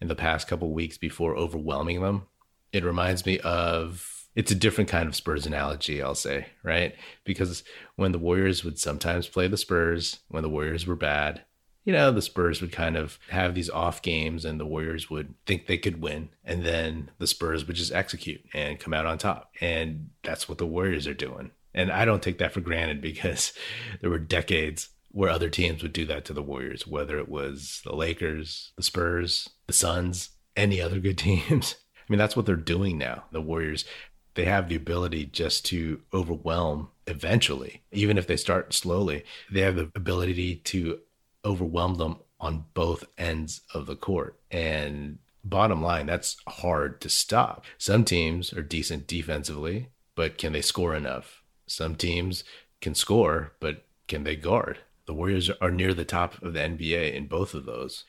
in 0.00 0.08
the 0.08 0.14
past 0.14 0.48
couple 0.48 0.72
weeks 0.72 0.98
before 0.98 1.36
overwhelming 1.36 2.00
them, 2.00 2.26
it 2.72 2.84
reminds 2.84 3.24
me 3.24 3.38
of 3.40 4.26
it's 4.34 4.52
a 4.52 4.56
different 4.56 4.90
kind 4.90 5.08
of 5.08 5.16
Spurs 5.16 5.46
analogy, 5.46 6.02
I'll 6.02 6.14
say, 6.14 6.48
right? 6.62 6.94
Because 7.24 7.64
when 7.96 8.12
the 8.12 8.18
Warriors 8.18 8.64
would 8.64 8.78
sometimes 8.78 9.28
play 9.28 9.48
the 9.48 9.56
Spurs, 9.56 10.20
when 10.28 10.42
the 10.42 10.50
Warriors 10.50 10.86
were 10.86 10.96
bad, 10.96 11.42
you 11.86 11.92
know, 11.92 12.10
the 12.10 12.20
Spurs 12.20 12.60
would 12.60 12.72
kind 12.72 12.96
of 12.96 13.18
have 13.30 13.54
these 13.54 13.70
off 13.70 14.02
games 14.02 14.44
and 14.44 14.60
the 14.60 14.66
Warriors 14.66 15.08
would 15.08 15.34
think 15.46 15.66
they 15.66 15.78
could 15.78 16.02
win. 16.02 16.28
And 16.44 16.64
then 16.64 17.10
the 17.18 17.28
Spurs 17.28 17.66
would 17.66 17.76
just 17.76 17.92
execute 17.92 18.44
and 18.52 18.80
come 18.80 18.92
out 18.92 19.06
on 19.06 19.18
top. 19.18 19.52
And 19.60 20.10
that's 20.22 20.48
what 20.48 20.58
the 20.58 20.66
Warriors 20.66 21.06
are 21.06 21.14
doing. 21.14 21.52
And 21.72 21.92
I 21.92 22.04
don't 22.04 22.22
take 22.22 22.38
that 22.38 22.52
for 22.52 22.60
granted 22.60 23.00
because 23.00 23.52
there 24.00 24.10
were 24.10 24.18
decades 24.18 24.88
where 25.16 25.30
other 25.30 25.48
teams 25.48 25.82
would 25.82 25.94
do 25.94 26.04
that 26.04 26.26
to 26.26 26.34
the 26.34 26.42
Warriors, 26.42 26.86
whether 26.86 27.16
it 27.16 27.26
was 27.26 27.80
the 27.84 27.96
Lakers, 27.96 28.72
the 28.76 28.82
Spurs, 28.82 29.48
the 29.66 29.72
Suns, 29.72 30.28
any 30.54 30.78
other 30.78 31.00
good 31.00 31.16
teams. 31.28 31.76
I 31.96 32.12
mean, 32.12 32.18
that's 32.18 32.36
what 32.36 32.44
they're 32.44 32.54
doing 32.54 32.98
now. 32.98 33.24
The 33.32 33.40
Warriors 33.40 33.86
they 34.34 34.44
have 34.44 34.68
the 34.68 34.76
ability 34.76 35.24
just 35.24 35.64
to 35.64 36.02
overwhelm 36.12 36.90
eventually, 37.06 37.82
even 37.90 38.18
if 38.18 38.26
they 38.26 38.36
start 38.36 38.74
slowly. 38.74 39.24
They 39.50 39.62
have 39.62 39.76
the 39.76 39.90
ability 39.94 40.56
to 40.56 40.98
overwhelm 41.42 41.94
them 41.94 42.18
on 42.38 42.66
both 42.74 43.04
ends 43.16 43.62
of 43.72 43.86
the 43.86 43.96
court. 43.96 44.38
And 44.50 45.16
bottom 45.42 45.80
line, 45.80 46.04
that's 46.04 46.36
hard 46.46 47.00
to 47.00 47.08
stop. 47.08 47.64
Some 47.78 48.04
teams 48.04 48.52
are 48.52 48.60
decent 48.60 49.06
defensively, 49.06 49.88
but 50.14 50.36
can 50.36 50.52
they 50.52 50.60
score 50.60 50.94
enough? 50.94 51.42
Some 51.66 51.94
teams 51.94 52.44
can 52.82 52.94
score, 52.94 53.54
but 53.58 53.86
can 54.06 54.24
they 54.24 54.36
guard? 54.36 54.80
The 55.06 55.14
Warriors 55.14 55.50
are 55.60 55.70
near 55.70 55.94
the 55.94 56.04
top 56.04 56.42
of 56.42 56.52
the 56.52 56.58
NBA 56.58 57.14
in 57.14 57.28
both 57.28 57.54
of 57.54 57.64
those. 57.64 58.04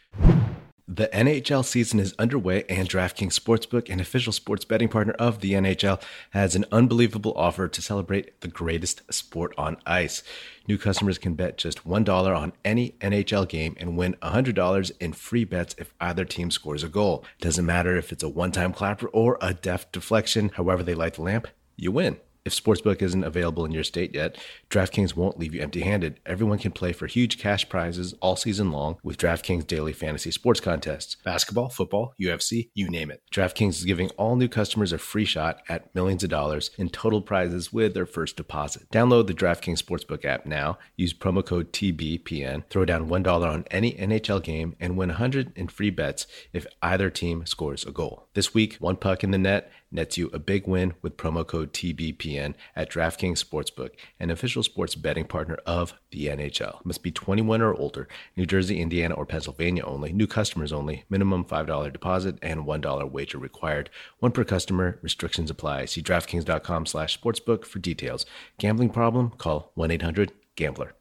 The 0.87 1.09
NHL 1.09 1.63
season 1.63 1.99
is 1.99 2.15
underway, 2.17 2.63
and 2.69 2.89
DraftKings 2.89 3.37
Sportsbook, 3.37 3.87
an 3.89 3.99
official 3.99 4.33
sports 4.33 4.65
betting 4.65 4.87
partner 4.87 5.13
of 5.19 5.41
the 5.41 5.51
NHL, 5.51 6.01
has 6.31 6.55
an 6.55 6.65
unbelievable 6.71 7.33
offer 7.35 7.67
to 7.67 7.81
celebrate 7.83 8.41
the 8.41 8.47
greatest 8.47 9.01
sport 9.13 9.53
on 9.59 9.77
ice. 9.85 10.23
New 10.67 10.79
customers 10.79 11.19
can 11.19 11.35
bet 11.35 11.57
just 11.57 11.83
$1 11.83 12.35
on 12.35 12.53
any 12.65 12.95
NHL 13.01 13.47
game 13.47 13.75
and 13.79 13.95
win 13.95 14.15
$100 14.23 14.91
in 14.99 15.13
free 15.13 15.43
bets 15.43 15.75
if 15.77 15.93
either 16.01 16.25
team 16.25 16.49
scores 16.49 16.83
a 16.83 16.89
goal. 16.89 17.23
Doesn't 17.41 17.65
matter 17.65 17.95
if 17.95 18.11
it's 18.11 18.23
a 18.23 18.29
one 18.29 18.51
time 18.51 18.73
clapper 18.73 19.07
or 19.09 19.37
a 19.39 19.53
deft 19.53 19.91
deflection, 19.91 20.49
however 20.55 20.81
they 20.81 20.95
light 20.95 21.15
the 21.15 21.21
lamp, 21.21 21.47
you 21.75 21.91
win. 21.91 22.17
If 22.47 22.55
Sportsbook 22.55 23.01
isn't 23.01 23.25
available 23.25 23.65
in 23.65 23.73
your 23.73 23.83
state 23.83 24.15
yet, 24.15 24.37
DraftKings 24.69 25.15
won't 25.15 25.39
leave 25.39 25.55
you 25.55 25.61
empty 25.61 25.81
handed. 25.81 26.19
Everyone 26.25 26.57
can 26.57 26.73
play 26.73 26.91
for 26.91 27.07
huge 27.07 27.37
cash 27.39 27.69
prizes 27.69 28.13
all 28.21 28.35
season 28.35 28.69
long 28.69 28.97
with 29.01 29.17
DraftKings 29.17 29.65
daily 29.65 29.93
fantasy 29.93 30.29
sports 30.29 30.59
contests 30.59 31.15
basketball, 31.23 31.69
football, 31.69 32.13
UFC, 32.19 32.69
you 32.73 32.89
name 32.89 33.09
it. 33.09 33.21
DraftKings 33.31 33.77
is 33.77 33.85
giving 33.85 34.09
all 34.11 34.35
new 34.35 34.49
customers 34.49 34.91
a 34.91 34.97
free 34.97 35.23
shot 35.23 35.61
at 35.69 35.93
millions 35.95 36.21
of 36.23 36.29
dollars 36.29 36.71
in 36.77 36.89
total 36.89 37.21
prizes 37.21 37.71
with 37.71 37.93
their 37.93 38.05
first 38.05 38.35
deposit. 38.35 38.89
Download 38.91 39.25
the 39.25 39.33
DraftKings 39.33 39.81
Sportsbook 39.81 40.25
app 40.25 40.45
now, 40.45 40.77
use 40.97 41.13
promo 41.13 41.45
code 41.45 41.71
TBPN, 41.71 42.63
throw 42.69 42.83
down 42.83 43.07
$1 43.07 43.49
on 43.49 43.63
any 43.71 43.93
NHL 43.93 44.43
game, 44.43 44.75
and 44.81 44.97
win 44.97 45.09
100 45.09 45.57
in 45.57 45.69
free 45.69 45.91
bets 45.91 46.27
if 46.51 46.67
either 46.81 47.09
team 47.09 47.45
scores 47.45 47.85
a 47.85 47.91
goal. 47.91 48.27
This 48.33 48.53
week, 48.53 48.75
one 48.75 48.97
puck 48.97 49.23
in 49.23 49.31
the 49.31 49.37
net 49.37 49.71
nets 49.91 50.17
you 50.17 50.29
a 50.33 50.39
big 50.39 50.67
win 50.67 50.93
with 51.01 51.17
promo 51.17 51.45
code 51.45 51.73
TBPN 51.73 52.53
at 52.75 52.91
DraftKings 52.91 53.43
Sportsbook, 53.43 53.91
an 54.19 54.29
official 54.29 54.56
sports 54.63 54.95
betting 54.95 55.25
partner 55.25 55.57
of 55.65 55.93
the 56.11 56.27
NHL. 56.27 56.83
Must 56.85 57.03
be 57.03 57.11
21 57.11 57.61
or 57.61 57.73
older, 57.73 58.07
New 58.35 58.45
Jersey, 58.45 58.79
Indiana, 58.81 59.15
or 59.15 59.25
Pennsylvania 59.25 59.83
only, 59.83 60.11
new 60.11 60.27
customers 60.27 60.71
only, 60.73 61.05
minimum 61.09 61.45
$5 61.45 61.93
deposit 61.93 62.37
and 62.41 62.65
$1 62.65 63.11
wager 63.11 63.37
required. 63.37 63.89
One 64.19 64.31
per 64.31 64.43
customer, 64.43 64.99
restrictions 65.01 65.49
apply. 65.49 65.85
See 65.85 66.01
DraftKings.com 66.01 66.85
slash 66.85 67.19
sportsbook 67.19 67.65
for 67.65 67.79
details. 67.79 68.25
Gambling 68.57 68.89
problem? 68.89 69.31
Call 69.31 69.71
1-800-GAMBLER. 69.77 70.93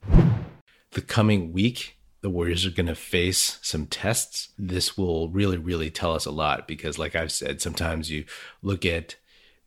The 0.93 1.01
coming 1.03 1.53
week, 1.53 1.97
the 2.23 2.31
Warriors 2.31 2.67
are 2.67 2.71
going 2.71 2.87
to 2.87 2.95
face 2.95 3.59
some 3.63 3.87
tests, 3.87 4.49
this 4.59 4.97
will 4.99 5.29
really, 5.29 5.59
really 5.59 5.91
tell 5.91 6.13
us 6.13 6.27
a 6.27 6.31
lot 6.31 6.67
because, 6.67 6.99
like 6.99 7.15
I've 7.15 7.31
said, 7.31 7.61
sometimes 7.61 8.11
you 8.11 8.25
look 8.63 8.85
at 8.85 9.17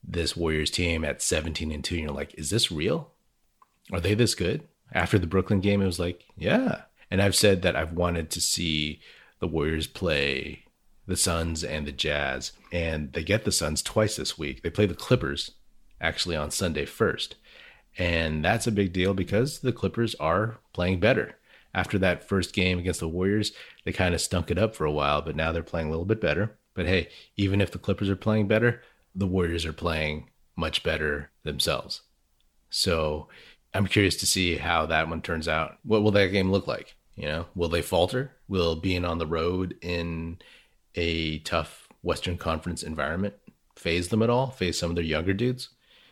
this 0.03 0.35
Warriors 0.35 0.71
team 0.71 1.05
at 1.05 1.21
17 1.21 1.71
and 1.71 1.83
2, 1.83 1.95
and 1.95 2.03
you're 2.03 2.13
like, 2.13 2.33
is 2.35 2.49
this 2.49 2.71
real? 2.71 3.11
Are 3.91 3.99
they 3.99 4.13
this 4.13 4.35
good? 4.35 4.67
After 4.91 5.19
the 5.19 5.27
Brooklyn 5.27 5.59
game, 5.59 5.81
it 5.81 5.85
was 5.85 5.99
like, 5.99 6.23
yeah. 6.35 6.83
And 7.11 7.21
I've 7.21 7.35
said 7.35 7.61
that 7.61 7.75
I've 7.75 7.93
wanted 7.93 8.29
to 8.31 8.41
see 8.41 9.01
the 9.39 9.47
Warriors 9.47 9.87
play 9.87 10.65
the 11.07 11.15
Suns 11.15 11.63
and 11.63 11.87
the 11.87 11.91
Jazz, 11.91 12.51
and 12.71 13.13
they 13.13 13.23
get 13.23 13.43
the 13.43 13.51
Suns 13.51 13.81
twice 13.81 14.15
this 14.15 14.37
week. 14.37 14.61
They 14.61 14.69
play 14.69 14.85
the 14.85 14.93
Clippers 14.93 15.51
actually 15.99 16.35
on 16.35 16.51
Sunday 16.51 16.85
first. 16.85 17.35
And 17.97 18.45
that's 18.45 18.67
a 18.67 18.71
big 18.71 18.93
deal 18.93 19.13
because 19.13 19.59
the 19.59 19.73
Clippers 19.73 20.13
are 20.15 20.59
playing 20.71 20.99
better 20.99 21.35
after 21.73 21.99
that 21.99 22.27
first 22.27 22.53
game 22.53 22.79
against 22.79 22.99
the 22.99 23.07
Warriors, 23.07 23.51
they 23.85 23.91
kind 23.91 24.15
of 24.15 24.21
stunk 24.21 24.49
it 24.49 24.57
up 24.57 24.75
for 24.75 24.85
a 24.85 24.91
while, 24.91 25.21
but 25.21 25.35
now 25.35 25.51
they're 25.51 25.63
playing 25.63 25.87
a 25.87 25.91
little 25.91 26.05
bit 26.05 26.21
better. 26.21 26.57
But 26.73 26.87
hey, 26.87 27.09
even 27.37 27.61
if 27.61 27.71
the 27.71 27.79
Clippers 27.79 28.09
are 28.09 28.15
playing 28.15 28.47
better, 28.47 28.81
the 29.13 29.27
Warriors 29.27 29.65
are 29.65 29.73
playing 29.73 30.29
much 30.55 30.83
better 30.83 31.31
themselves. 31.43 32.01
So 32.69 33.27
I'm 33.73 33.87
curious 33.87 34.15
to 34.17 34.25
see 34.25 34.57
how 34.57 34.85
that 34.87 35.09
one 35.09 35.21
turns 35.21 35.47
out. 35.47 35.77
What 35.83 36.03
will 36.03 36.11
that 36.11 36.27
game 36.27 36.51
look 36.51 36.67
like? 36.67 36.95
You 37.15 37.25
know, 37.25 37.45
will 37.55 37.69
they 37.69 37.81
falter? 37.81 38.31
Will 38.47 38.75
being 38.75 39.05
on 39.05 39.17
the 39.17 39.27
road 39.27 39.75
in 39.81 40.39
a 40.95 41.39
tough 41.39 41.87
Western 42.01 42.37
Conference 42.37 42.81
environment 42.81 43.35
faze 43.75 44.07
them 44.07 44.21
at 44.21 44.29
all? 44.29 44.51
Faze 44.51 44.79
some 44.79 44.89
of 44.89 44.95
their 44.95 45.03
younger 45.03 45.33
dudes? 45.33 45.69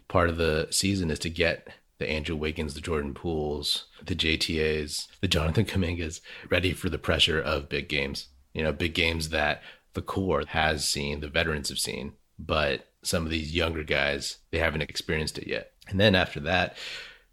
Part 0.07 0.29
of 0.29 0.37
the 0.37 0.67
season 0.69 1.09
is 1.09 1.19
to 1.19 1.29
get 1.29 1.67
the 1.97 2.09
Andrew 2.09 2.35
Wiggins, 2.35 2.73
the 2.73 2.81
Jordan 2.81 3.13
Pooles, 3.13 3.85
the 4.05 4.15
JTAs, 4.15 5.07
the 5.21 5.27
Jonathan 5.27 5.65
Kumingas, 5.65 6.21
ready 6.49 6.73
for 6.73 6.89
the 6.89 6.99
pressure 6.99 7.41
of 7.41 7.69
big 7.69 7.89
games. 7.89 8.27
You 8.53 8.63
know, 8.63 8.71
big 8.71 8.93
games 8.93 9.29
that 9.29 9.61
the 9.93 10.01
core 10.01 10.43
has 10.47 10.87
seen, 10.87 11.21
the 11.21 11.27
veterans 11.27 11.69
have 11.69 11.79
seen, 11.79 12.13
but 12.37 12.87
some 13.01 13.23
of 13.25 13.31
these 13.31 13.55
younger 13.55 13.83
guys, 13.83 14.37
they 14.51 14.59
haven't 14.59 14.81
experienced 14.81 15.37
it 15.37 15.47
yet. 15.47 15.71
And 15.87 15.99
then 15.99 16.15
after 16.15 16.39
that, 16.41 16.77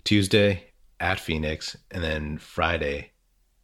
Tuesday 0.04 0.72
at 1.00 1.20
Phoenix, 1.20 1.76
and 1.90 2.02
then 2.02 2.38
Friday 2.38 3.12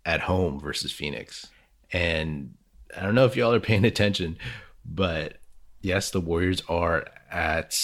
at 0.04 0.20
home 0.20 0.59
versus 0.59 0.92
Phoenix. 0.92 1.47
And 1.92 2.54
I 2.97 3.02
don't 3.02 3.14
know 3.14 3.25
if 3.25 3.37
y'all 3.37 3.54
are 3.54 3.61
paying 3.61 3.85
attention, 3.85 4.38
but 4.85 5.38
yes, 5.80 6.11
the 6.11 6.20
Warriors 6.20 6.62
are 6.68 7.06
at 7.30 7.78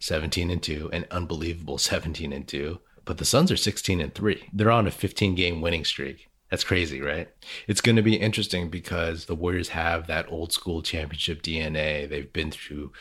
17 0.00 0.50
and 0.50 0.62
2, 0.62 0.90
an 0.92 1.06
unbelievable 1.10 1.78
17 1.78 2.32
and 2.32 2.46
2. 2.46 2.80
But 3.04 3.18
the 3.18 3.24
Suns 3.24 3.50
are 3.50 3.56
16 3.56 4.00
and 4.00 4.14
3. 4.14 4.48
They're 4.52 4.70
on 4.70 4.86
a 4.86 4.90
15 4.90 5.34
game 5.34 5.60
winning 5.60 5.84
streak. 5.84 6.28
That's 6.50 6.64
crazy, 6.64 7.00
right? 7.00 7.28
It's 7.66 7.80
going 7.80 7.96
to 7.96 8.02
be 8.02 8.16
interesting 8.16 8.70
because 8.70 9.26
the 9.26 9.34
Warriors 9.34 9.68
have 9.70 10.06
that 10.06 10.30
old 10.30 10.52
school 10.52 10.82
championship 10.82 11.42
DNA. 11.42 12.08
They've 12.08 12.32
been 12.32 12.50
through 12.50 12.92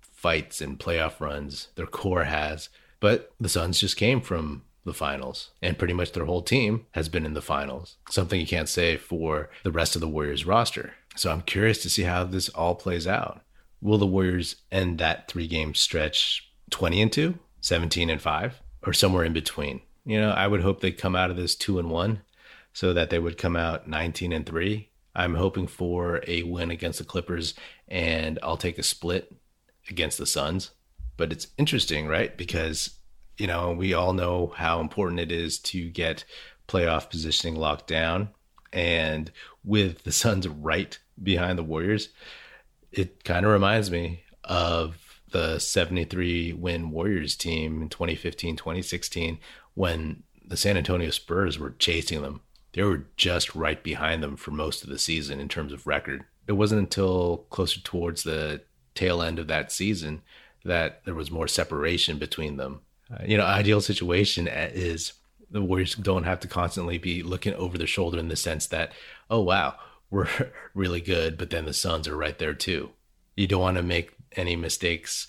fights 0.00 0.60
and 0.60 0.78
playoff 0.78 1.20
runs. 1.20 1.68
Their 1.76 1.86
core 1.86 2.24
has. 2.24 2.68
But 3.00 3.32
the 3.38 3.48
Suns 3.48 3.80
just 3.80 3.96
came 3.96 4.20
from 4.20 4.62
the 4.84 4.94
finals, 4.94 5.50
and 5.60 5.78
pretty 5.78 5.92
much 5.92 6.12
their 6.12 6.24
whole 6.24 6.42
team 6.42 6.86
has 6.92 7.08
been 7.08 7.26
in 7.26 7.34
the 7.34 7.42
finals. 7.42 7.96
Something 8.08 8.40
you 8.40 8.46
can't 8.46 8.68
say 8.68 8.96
for 8.96 9.50
the 9.64 9.72
rest 9.72 9.96
of 9.96 10.00
the 10.00 10.08
Warriors 10.08 10.46
roster. 10.46 10.94
So 11.16 11.30
I'm 11.30 11.42
curious 11.42 11.82
to 11.82 11.90
see 11.90 12.02
how 12.02 12.24
this 12.24 12.48
all 12.50 12.74
plays 12.74 13.06
out. 13.06 13.42
Will 13.82 13.98
the 13.98 14.06
Warriors 14.06 14.56
end 14.70 14.98
that 14.98 15.28
three 15.28 15.46
game 15.46 15.74
stretch 15.74 16.50
20 16.70 17.02
and 17.02 17.12
2, 17.12 17.38
17 17.60 18.10
and 18.10 18.22
5, 18.22 18.62
or 18.86 18.92
somewhere 18.92 19.24
in 19.24 19.32
between? 19.32 19.80
You 20.04 20.20
know, 20.20 20.30
I 20.30 20.46
would 20.46 20.62
hope 20.62 20.80
they 20.80 20.92
come 20.92 21.16
out 21.16 21.30
of 21.30 21.36
this 21.36 21.56
2 21.56 21.78
and 21.78 21.90
1 21.90 22.22
so 22.72 22.92
that 22.92 23.10
they 23.10 23.18
would 23.18 23.38
come 23.38 23.56
out 23.56 23.88
19 23.88 24.32
and 24.32 24.46
3. 24.46 24.88
I'm 25.14 25.34
hoping 25.34 25.66
for 25.66 26.22
a 26.26 26.42
win 26.44 26.70
against 26.70 26.98
the 26.98 27.04
Clippers 27.04 27.54
and 27.88 28.38
I'll 28.42 28.56
take 28.56 28.78
a 28.78 28.82
split 28.82 29.34
against 29.88 30.18
the 30.18 30.26
Suns. 30.26 30.70
But 31.16 31.32
it's 31.32 31.48
interesting, 31.56 32.06
right? 32.06 32.36
Because, 32.36 32.90
you 33.38 33.46
know, 33.46 33.72
we 33.72 33.94
all 33.94 34.12
know 34.12 34.52
how 34.56 34.80
important 34.80 35.20
it 35.20 35.32
is 35.32 35.58
to 35.60 35.88
get 35.88 36.24
playoff 36.68 37.10
positioning 37.10 37.56
locked 37.56 37.86
down. 37.86 38.30
And 38.72 39.30
with 39.64 40.04
the 40.04 40.12
Suns 40.12 40.46
right 40.46 40.98
behind 41.22 41.58
the 41.58 41.64
Warriors, 41.64 42.10
it 42.92 43.24
kind 43.24 43.46
of 43.46 43.52
reminds 43.52 43.90
me 43.90 44.22
of 44.44 45.20
the 45.30 45.58
73 45.58 46.52
win 46.52 46.90
Warriors 46.90 47.36
team 47.36 47.82
in 47.82 47.88
2015, 47.88 48.56
2016, 48.56 49.38
when 49.74 50.22
the 50.46 50.56
San 50.56 50.76
Antonio 50.76 51.10
Spurs 51.10 51.58
were 51.58 51.74
chasing 51.78 52.22
them. 52.22 52.40
They 52.72 52.82
were 52.82 53.06
just 53.16 53.54
right 53.54 53.82
behind 53.82 54.22
them 54.22 54.36
for 54.36 54.50
most 54.50 54.84
of 54.84 54.90
the 54.90 54.98
season 54.98 55.40
in 55.40 55.48
terms 55.48 55.72
of 55.72 55.86
record. 55.86 56.24
It 56.46 56.52
wasn't 56.52 56.80
until 56.80 57.46
closer 57.50 57.80
towards 57.80 58.22
the 58.22 58.62
tail 58.94 59.22
end 59.22 59.38
of 59.38 59.48
that 59.48 59.72
season 59.72 60.22
that 60.66 61.04
there 61.04 61.14
was 61.14 61.30
more 61.30 61.48
separation 61.48 62.18
between 62.18 62.56
them. 62.56 62.80
Uh, 63.10 63.22
you 63.24 63.36
know, 63.36 63.44
ideal 63.44 63.80
situation 63.80 64.48
is 64.50 65.12
the 65.50 65.62
Warriors 65.62 65.94
don't 65.94 66.24
have 66.24 66.40
to 66.40 66.48
constantly 66.48 66.98
be 66.98 67.22
looking 67.22 67.54
over 67.54 67.78
their 67.78 67.86
shoulder 67.86 68.18
in 68.18 68.28
the 68.28 68.36
sense 68.36 68.66
that, 68.66 68.92
oh 69.30 69.40
wow, 69.40 69.76
we're 70.10 70.28
really 70.74 71.00
good, 71.00 71.36
but 71.36 71.50
then 71.50 71.64
the 71.64 71.72
Suns 71.72 72.06
are 72.06 72.16
right 72.16 72.38
there 72.38 72.54
too. 72.54 72.90
You 73.36 73.46
don't 73.46 73.60
want 73.60 73.76
to 73.76 73.82
make 73.82 74.12
any 74.32 74.56
mistakes 74.56 75.26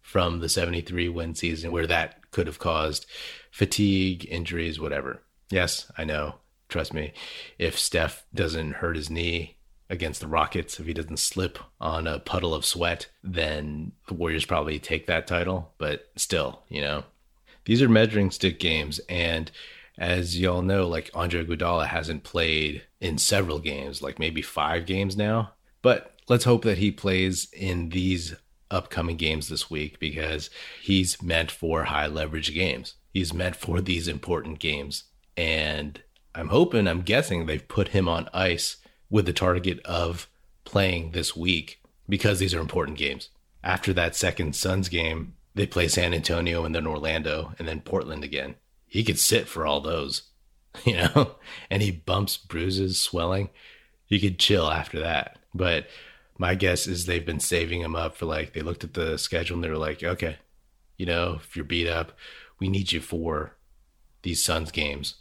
from 0.00 0.40
the 0.40 0.48
73 0.48 1.08
win 1.08 1.34
season 1.34 1.72
where 1.72 1.86
that 1.86 2.30
could 2.30 2.46
have 2.46 2.58
caused 2.58 3.06
fatigue, 3.50 4.26
injuries, 4.30 4.80
whatever. 4.80 5.22
Yes, 5.50 5.90
I 5.96 6.04
know. 6.04 6.36
Trust 6.68 6.94
me. 6.94 7.12
If 7.58 7.78
Steph 7.78 8.24
doesn't 8.34 8.76
hurt 8.76 8.96
his 8.96 9.10
knee 9.10 9.56
against 9.92 10.22
the 10.22 10.26
Rockets, 10.26 10.80
if 10.80 10.86
he 10.86 10.94
doesn't 10.94 11.18
slip 11.18 11.58
on 11.78 12.06
a 12.06 12.18
puddle 12.18 12.54
of 12.54 12.64
sweat, 12.64 13.08
then 13.22 13.92
the 14.08 14.14
Warriors 14.14 14.46
probably 14.46 14.78
take 14.78 15.06
that 15.06 15.26
title. 15.26 15.74
But 15.76 16.10
still, 16.16 16.62
you 16.70 16.80
know, 16.80 17.04
these 17.66 17.82
are 17.82 17.90
measuring 17.90 18.30
stick 18.30 18.58
games. 18.58 19.00
And 19.08 19.50
as 19.98 20.40
y'all 20.40 20.62
know, 20.62 20.88
like 20.88 21.10
Andre 21.12 21.44
Iguodala 21.44 21.88
hasn't 21.88 22.24
played 22.24 22.82
in 23.00 23.18
several 23.18 23.58
games, 23.58 24.00
like 24.00 24.18
maybe 24.18 24.40
five 24.40 24.86
games 24.86 25.14
now. 25.14 25.52
But 25.82 26.14
let's 26.26 26.44
hope 26.44 26.64
that 26.64 26.78
he 26.78 26.90
plays 26.90 27.48
in 27.52 27.90
these 27.90 28.34
upcoming 28.70 29.18
games 29.18 29.48
this 29.48 29.70
week 29.70 30.00
because 30.00 30.48
he's 30.80 31.22
meant 31.22 31.50
for 31.50 31.84
high 31.84 32.06
leverage 32.06 32.54
games. 32.54 32.94
He's 33.12 33.34
meant 33.34 33.56
for 33.56 33.82
these 33.82 34.08
important 34.08 34.58
games. 34.58 35.04
And 35.36 36.00
I'm 36.34 36.48
hoping, 36.48 36.88
I'm 36.88 37.02
guessing 37.02 37.44
they've 37.44 37.68
put 37.68 37.88
him 37.88 38.08
on 38.08 38.30
ice 38.32 38.78
with 39.12 39.26
the 39.26 39.32
target 39.32 39.78
of 39.84 40.26
playing 40.64 41.12
this 41.12 41.36
week 41.36 41.80
because 42.08 42.38
these 42.38 42.54
are 42.54 42.60
important 42.60 42.98
games. 42.98 43.28
After 43.62 43.92
that 43.92 44.16
second 44.16 44.56
Suns 44.56 44.88
game, 44.88 45.34
they 45.54 45.66
play 45.66 45.86
San 45.86 46.14
Antonio 46.14 46.64
and 46.64 46.74
then 46.74 46.86
Orlando 46.86 47.52
and 47.58 47.68
then 47.68 47.82
Portland 47.82 48.24
again. 48.24 48.56
He 48.86 49.04
could 49.04 49.18
sit 49.18 49.46
for 49.46 49.66
all 49.66 49.80
those, 49.80 50.22
you 50.84 50.96
know, 50.96 51.36
and 51.70 51.82
he 51.82 51.90
bumps, 51.90 52.38
bruises, 52.38 53.00
swelling. 53.00 53.50
He 54.06 54.18
could 54.18 54.38
chill 54.38 54.68
after 54.68 54.98
that. 55.00 55.38
But 55.54 55.88
my 56.38 56.54
guess 56.54 56.86
is 56.86 57.04
they've 57.04 57.24
been 57.24 57.38
saving 57.38 57.82
him 57.82 57.94
up 57.94 58.16
for 58.16 58.24
like, 58.24 58.54
they 58.54 58.62
looked 58.62 58.82
at 58.82 58.94
the 58.94 59.18
schedule 59.18 59.56
and 59.56 59.62
they 59.62 59.68
were 59.68 59.76
like, 59.76 60.02
okay, 60.02 60.38
you 60.96 61.04
know, 61.04 61.38
if 61.42 61.54
you're 61.54 61.66
beat 61.66 61.86
up, 61.86 62.12
we 62.58 62.68
need 62.68 62.92
you 62.92 63.00
for 63.00 63.56
these 64.22 64.42
Suns 64.42 64.70
games. 64.70 65.16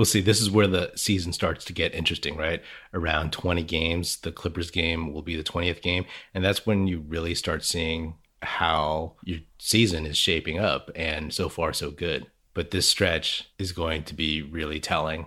We'll 0.00 0.06
see. 0.06 0.22
This 0.22 0.40
is 0.40 0.50
where 0.50 0.66
the 0.66 0.92
season 0.94 1.30
starts 1.34 1.62
to 1.66 1.74
get 1.74 1.94
interesting, 1.94 2.34
right? 2.34 2.62
Around 2.94 3.34
20 3.34 3.62
games. 3.64 4.16
The 4.16 4.32
Clippers 4.32 4.70
game 4.70 5.12
will 5.12 5.20
be 5.20 5.36
the 5.36 5.44
20th 5.44 5.82
game. 5.82 6.06
And 6.32 6.42
that's 6.42 6.64
when 6.64 6.86
you 6.86 7.00
really 7.00 7.34
start 7.34 7.62
seeing 7.62 8.14
how 8.40 9.16
your 9.22 9.40
season 9.58 10.06
is 10.06 10.16
shaping 10.16 10.58
up. 10.58 10.90
And 10.96 11.34
so 11.34 11.50
far, 11.50 11.74
so 11.74 11.90
good. 11.90 12.28
But 12.54 12.70
this 12.70 12.88
stretch 12.88 13.50
is 13.58 13.72
going 13.72 14.04
to 14.04 14.14
be 14.14 14.40
really 14.40 14.80
telling. 14.80 15.26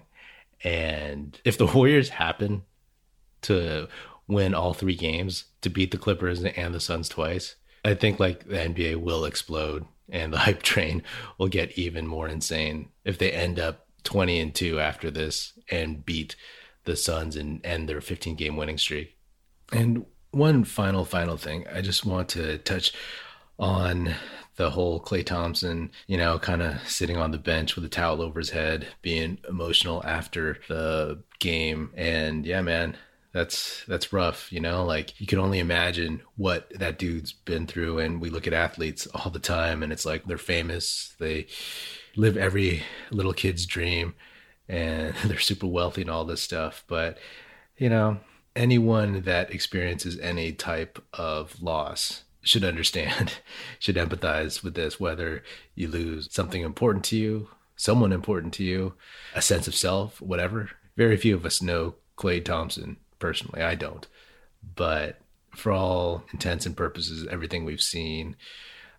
And 0.64 1.40
if 1.46 1.56
the 1.56 1.68
Warriors 1.76 2.10
happen 2.10 2.64
to 3.44 3.88
win 4.28 4.56
all 4.56 4.74
three 4.74 4.96
games, 4.96 5.44
to 5.62 5.70
beat 5.70 5.92
the 5.92 6.00
Clippers 6.00 6.44
and 6.44 6.74
the 6.74 6.80
Suns 6.80 7.10
twice, 7.10 7.58
I 7.86 7.94
think 7.94 8.20
like 8.20 8.48
the 8.48 8.56
NBA 8.56 8.96
will 8.96 9.26
explode 9.26 9.86
and 10.10 10.34
the 10.34 10.38
hype 10.50 10.64
train 10.64 11.04
will 11.38 11.48
get 11.48 11.78
even 11.78 12.08
more 12.08 12.28
insane 12.28 12.90
if 13.06 13.20
they 13.20 13.32
end 13.32 13.60
up 13.60 13.83
20 14.04 14.40
and 14.40 14.56
2 14.56 14.80
after 14.80 15.10
this 15.10 15.54
and 15.70 16.06
beat 16.06 16.36
the 16.86 16.96
Suns 16.96 17.36
and 17.36 17.66
end 17.66 17.88
their 17.88 18.02
15 18.02 18.36
game 18.36 18.58
winning 18.58 18.78
streak. 18.78 19.18
And 19.72 20.06
one 20.32 20.64
final, 20.64 21.06
final 21.06 21.38
thing. 21.38 21.66
I 21.74 21.82
just 21.82 22.06
want 22.06 22.30
to 22.30 22.58
touch 22.60 22.94
on 23.60 24.16
the 24.56 24.70
whole 24.70 25.00
Klay 25.00 25.26
Thompson, 25.26 25.92
you 26.08 26.18
know, 26.18 26.38
kind 26.38 26.62
of 26.62 26.88
sitting 26.88 27.18
on 27.18 27.32
the 27.32 27.38
bench 27.38 27.76
with 27.76 27.86
a 27.86 27.90
towel 27.90 28.22
over 28.22 28.40
his 28.40 28.52
head, 28.52 28.88
being 29.02 29.40
emotional 29.48 30.04
after 30.06 30.60
the 30.68 31.24
game. 31.40 31.92
And 31.96 32.46
yeah, 32.46 32.62
man, 32.62 32.98
that's 33.32 33.84
that's 33.88 34.14
rough, 34.14 34.52
you 34.52 34.60
know? 34.60 34.86
Like 34.86 35.20
you 35.20 35.28
can 35.28 35.40
only 35.40 35.60
imagine 35.60 36.22
what 36.36 36.70
that 36.78 37.00
dude's 37.00 37.32
been 37.34 37.66
through 37.66 38.00
and 38.00 38.22
we 38.22 38.30
look 38.30 38.48
at 38.48 38.54
athletes 38.54 39.08
all 39.08 39.32
the 39.32 39.40
time 39.40 39.82
and 39.82 39.92
it's 39.92 40.06
like 40.06 40.26
they're 40.26 40.38
famous, 40.38 41.16
they 41.20 41.48
live 42.16 42.38
every 42.38 42.84
little 43.12 43.34
kid's 43.34 43.66
dream 43.66 44.16
and 44.68 45.16
they're 45.26 45.40
super 45.40 45.68
wealthy 45.68 46.02
and 46.02 46.10
all 46.10 46.26
this 46.26 46.42
stuff, 46.42 46.84
but 46.88 47.18
you 47.78 47.90
know, 47.90 48.18
anyone 48.56 49.22
that 49.22 49.52
experiences 49.52 50.20
any 50.20 50.52
type 50.52 51.04
of 51.14 51.62
loss 51.62 52.24
should 52.44 52.64
understand, 52.64 53.34
should 53.80 53.96
empathize 53.96 54.64
with 54.64 54.76
this, 54.76 55.00
whether 55.00 55.44
you 55.76 55.88
lose 55.88 56.28
something 56.32 56.62
important 56.62 57.04
to 57.06 57.18
you, 57.18 57.50
someone 57.76 58.12
important 58.12 58.54
to 58.54 58.64
you, 58.64 58.94
a 59.34 59.42
sense 59.42 59.68
of 59.68 59.76
self, 59.76 60.22
whatever. 60.22 60.70
Very 60.96 61.18
few 61.18 61.36
of 61.36 61.46
us 61.46 61.62
know 61.62 61.96
Klay 62.18 62.44
Thompson 62.44 62.98
personally. 63.20 63.62
I 63.62 63.76
don't. 63.76 64.06
But 64.76 65.20
for 65.56 65.72
all 65.72 66.24
intents 66.32 66.66
and 66.66 66.78
purposes, 66.78 67.28
everything 67.30 67.66
we've 67.66 67.82
seen 67.82 68.36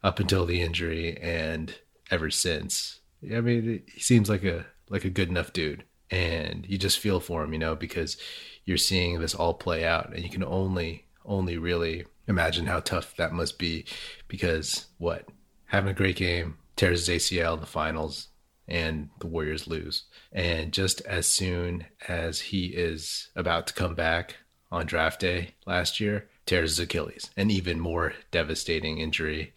up 0.03 0.19
until 0.19 0.45
the 0.45 0.61
injury 0.61 1.17
and 1.19 1.75
ever 2.11 2.31
since, 2.31 3.01
I 3.33 3.41
mean, 3.41 3.83
he 3.93 4.01
seems 4.01 4.29
like 4.29 4.45
a 4.45 4.67
like 4.89 5.05
a 5.05 5.11
good 5.11 5.29
enough 5.29 5.53
dude 5.53 5.85
and 6.11 6.67
you 6.69 6.79
just 6.79 6.99
feel 6.99 7.21
for 7.21 7.43
him, 7.43 7.53
you 7.53 7.59
know, 7.59 7.75
because 7.75 8.17
you're 8.65 8.77
seeing 8.77 9.19
this 9.19 9.35
all 9.35 9.55
play 9.55 9.85
out 9.85 10.15
and 10.15 10.23
you 10.23 10.31
can 10.31 10.45
only 10.45 11.07
only 11.25 11.57
really 11.59 12.05
imagine 12.29 12.67
how 12.67 12.81
tough 12.81 13.17
that 13.17 13.33
must 13.33 13.59
be 13.59 13.85
because 14.29 14.87
what 14.99 15.29
having 15.67 15.91
a 15.91 15.95
great 15.95 16.17
game 16.17 16.59
tears 16.77 17.07
his 17.07 17.23
ACL 17.23 17.55
in 17.55 17.61
the 17.61 17.67
finals 17.67 18.29
and 18.67 19.11
the 19.21 19.27
Warriors 19.27 19.67
lose. 19.67 20.05
And 20.33 20.73
just 20.73 21.01
as 21.03 21.27
soon 21.27 21.87
as 22.09 22.41
he 22.41 22.67
is 22.67 23.29
about 23.37 23.67
to 23.69 23.75
come 23.75 23.95
back 23.95 24.37
on 24.71 24.87
draft 24.87 25.21
day 25.21 25.55
last 25.67 26.01
year, 26.01 26.29
tears 26.47 26.71
his 26.73 26.81
Achilles, 26.81 27.31
an 27.37 27.51
even 27.51 27.81
more 27.81 28.15
devastating 28.31 28.99
injury 28.99 29.53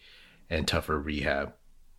and 0.50 0.66
tougher 0.66 0.98
rehab. 0.98 1.52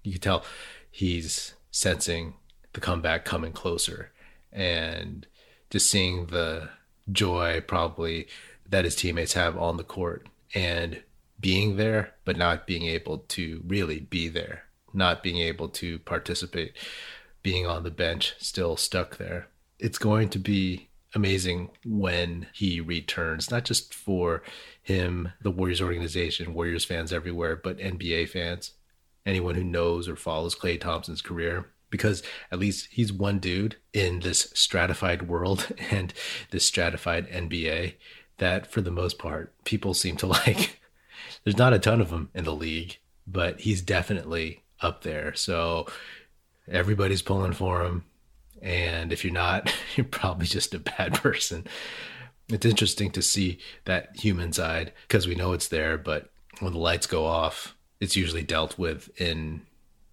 You 0.04 0.14
can 0.14 0.22
tell 0.22 0.46
he's 0.92 1.54
sensing 1.72 2.34
the 2.74 2.80
comeback 2.80 3.26
coming 3.26 3.52
closer 3.52 4.12
and 4.52 5.28
just 5.70 5.90
seeing 5.90 6.28
the 6.28 6.70
joy 7.12 7.62
probably 7.68 8.28
that 8.70 8.86
his 8.86 8.96
teammates 8.96 9.34
have 9.34 9.58
on 9.58 9.78
the 9.78 9.84
court 9.84 10.28
and 10.54 11.02
being 11.40 11.78
there, 11.78 12.14
but 12.26 12.38
not 12.38 12.68
being 12.68 12.84
able 12.84 13.20
to 13.20 13.64
really 13.66 14.00
be 14.00 14.28
there, 14.28 14.64
not 14.94 15.24
being 15.24 15.38
able 15.40 15.70
to 15.70 16.00
participate, 16.00 16.74
being 17.42 17.66
on 17.66 17.84
the 17.84 17.92
bench, 17.92 18.36
still 18.40 18.76
stuck 18.76 19.18
there. 19.18 19.48
It's 19.80 19.98
going 19.98 20.30
to 20.30 20.40
be 20.40 20.90
amazing 21.16 21.70
when 21.86 22.48
he 22.54 22.82
returns, 22.82 23.50
not 23.50 23.66
just 23.66 23.94
for 23.94 24.44
him, 24.84 25.32
the 25.42 25.52
Warriors 25.52 25.82
organization, 25.82 26.54
Warriors 26.54 26.86
fans 26.86 27.14
everywhere, 27.14 27.56
but 27.56 27.78
NBA 27.78 28.30
fans, 28.30 28.72
anyone 29.30 29.56
who 29.56 29.64
knows 29.64 30.10
or 30.10 30.16
follows 30.16 30.56
Klay 30.56 30.80
Thompson's 30.80 31.22
career 31.22 31.68
because 31.90 32.22
at 32.52 32.60
least 32.60 32.88
he's 32.92 33.12
one 33.12 33.40
dude 33.40 33.78
in 33.94 34.20
this 34.20 34.52
stratified 34.54 35.28
world 35.28 35.72
and 35.92 36.14
this 36.52 36.66
stratified 36.66 37.30
NBA 37.30 37.96
that 38.38 38.72
for 38.72 38.82
the 38.82 38.92
most 38.92 39.20
part 39.20 39.54
people 39.64 39.94
seem 39.94 40.18
to 40.18 40.28
like. 40.48 40.82
There's 41.44 41.58
not 41.58 41.74
a 41.74 41.80
ton 41.80 42.02
of 42.02 42.10
them 42.10 42.30
in 42.34 42.44
the 42.44 42.54
league, 42.54 42.98
but 43.26 43.62
he's 43.62 43.82
definitely 43.82 44.64
up 44.82 45.04
there. 45.04 45.34
So 45.34 45.88
everybody's 46.68 47.22
pulling 47.22 47.54
for 47.54 47.84
him. 47.84 48.06
And 48.62 49.14
if 49.14 49.24
you're 49.24 49.34
not, 49.34 49.74
you're 49.96 50.06
probably 50.06 50.48
just 50.48 50.74
a 50.74 50.80
bad 50.80 51.14
person. 51.16 51.66
it's 52.50 52.66
interesting 52.66 53.12
to 53.12 53.22
see 53.22 53.60
that 53.86 54.16
human 54.16 54.52
side 54.54 54.94
because 55.08 55.28
we 55.28 55.36
know 55.36 55.54
it's 55.54 55.68
there, 55.68 55.98
but 55.98 56.30
when 56.60 56.74
the 56.74 56.80
lights 56.80 57.08
go 57.08 57.26
off, 57.26 57.76
it's 58.00 58.16
usually 58.16 58.44
dealt 58.44 58.78
with 58.78 59.10
in 59.20 59.62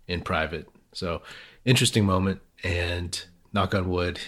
in 0.06 0.20
private. 0.20 0.68
So 0.92 1.22
interesting 1.64 2.04
moment 2.04 2.40
and 2.62 3.24
knock 3.52 3.74
on 3.74 3.88
wood, 3.88 4.20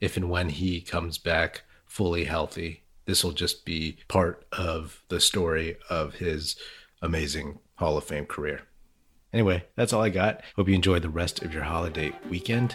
if 0.00 0.16
and 0.16 0.30
when 0.30 0.48
he 0.48 0.80
comes 0.80 1.18
back 1.18 1.62
fully 1.86 2.24
healthy, 2.24 2.82
this 3.04 3.22
will 3.22 3.32
just 3.32 3.64
be 3.64 3.98
part 4.08 4.44
of 4.52 5.02
the 5.08 5.20
story 5.20 5.76
of 5.88 6.14
his 6.14 6.56
amazing 7.02 7.58
Hall 7.76 7.96
of 7.96 8.04
Fame 8.04 8.26
career. 8.26 8.62
Anyway, 9.36 9.62
that's 9.74 9.92
all 9.92 10.00
I 10.00 10.08
got. 10.08 10.40
Hope 10.56 10.66
you 10.66 10.74
enjoy 10.74 10.98
the 10.98 11.10
rest 11.10 11.42
of 11.42 11.52
your 11.52 11.64
holiday 11.64 12.10
weekend. 12.30 12.74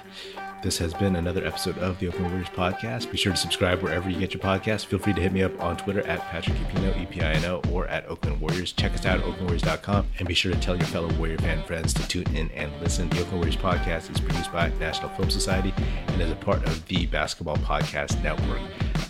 This 0.62 0.78
has 0.78 0.93
been 0.93 1.15
another 1.15 1.43
episode 1.43 1.80
of 1.80 1.97
the 1.97 2.08
Oakland 2.08 2.28
Warriors 2.28 2.50
podcast. 2.50 3.10
Be 3.10 3.17
sure 3.17 3.32
to 3.32 3.38
subscribe 3.38 3.82
wherever 3.82 4.08
you 4.08 4.19
get 4.19 4.36
your 4.36 4.43
podcast. 4.43 4.86
Feel 4.86 5.00
free 5.00 5.13
to 5.13 5.21
hit 5.21 5.34
me 5.34 5.41
up 5.41 5.60
on 5.60 5.76
Twitter 5.76 6.06
at 6.06 6.19
Patrick 6.19 6.56
Epino, 6.58 6.95
E-P-I-N-O, 7.02 7.63
or 7.71 7.88
at 7.88 8.08
Oakland 8.08 8.39
Warriors. 8.39 8.74
Check 8.74 8.93
us 8.93 9.08
out 9.08 9.19
at 9.19 9.26
oaklandwarriors.com 9.26 10.06
and 10.19 10.28
be 10.28 10.36
sure 10.36 10.54
to 10.54 10.60
tell 10.60 10.76
your 10.76 10.86
fellow 10.86 11.12
Warrior 11.15 11.39
fan 11.39 11.63
friends 11.63 11.95
to 11.95 12.08
tune 12.08 12.28
in 12.36 12.52
and 12.52 12.71
listen. 12.80 13.10
The 13.10 13.21
Oakland 13.21 13.38
Warriors 13.38 13.58
podcast 13.58 14.12
is 14.12 14.19
produced 14.19 14.54
by 14.54 14.69
National 14.80 15.10
Film 15.15 15.32
Society 15.32 15.74
and 16.10 16.21
is 16.21 16.30
a 16.30 16.36
part 16.36 16.63
of 16.67 16.86
the 16.86 17.08
Basketball 17.08 17.58
Podcast 17.58 18.21
Network. 18.21 18.62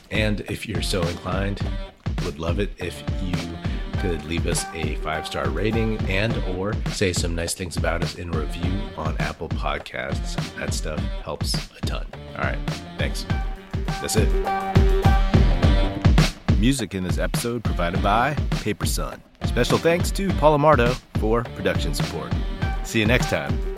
And 0.09 0.39
if 0.49 0.69
you're 0.69 0.81
so 0.81 1.01
inclined, 1.01 1.59
would 2.23 2.39
love 2.39 2.59
it 2.59 2.71
if 2.77 3.03
you 3.21 3.35
could 4.01 4.25
leave 4.25 4.47
us 4.47 4.65
a 4.73 4.95
five 4.97 5.27
star 5.27 5.47
rating 5.49 5.97
and 6.09 6.35
or 6.57 6.73
say 6.87 7.13
some 7.13 7.35
nice 7.35 7.53
things 7.53 7.77
about 7.77 8.03
us 8.03 8.15
in 8.15 8.31
review 8.31 8.81
on 8.97 9.15
Apple 9.19 9.47
Podcasts. 9.47 10.35
That 10.57 10.73
stuff 10.73 10.99
helps 11.23 11.53
a 11.53 11.81
ton. 11.85 12.07
All 12.35 12.43
right, 12.43 12.57
thanks. 12.97 13.25
That's 14.01 14.15
it. 14.17 14.27
Music 16.57 16.95
in 16.95 17.03
this 17.03 17.19
episode 17.19 17.63
provided 17.63 18.01
by 18.01 18.33
Paper 18.61 18.85
Sun. 18.85 19.21
Special 19.45 19.77
thanks 19.77 20.09
to 20.11 20.29
Paul 20.33 20.57
Amardo 20.57 20.99
for 21.19 21.43
production 21.43 21.93
support. 21.93 22.33
See 22.83 22.99
you 22.99 23.05
next 23.05 23.29
time. 23.29 23.70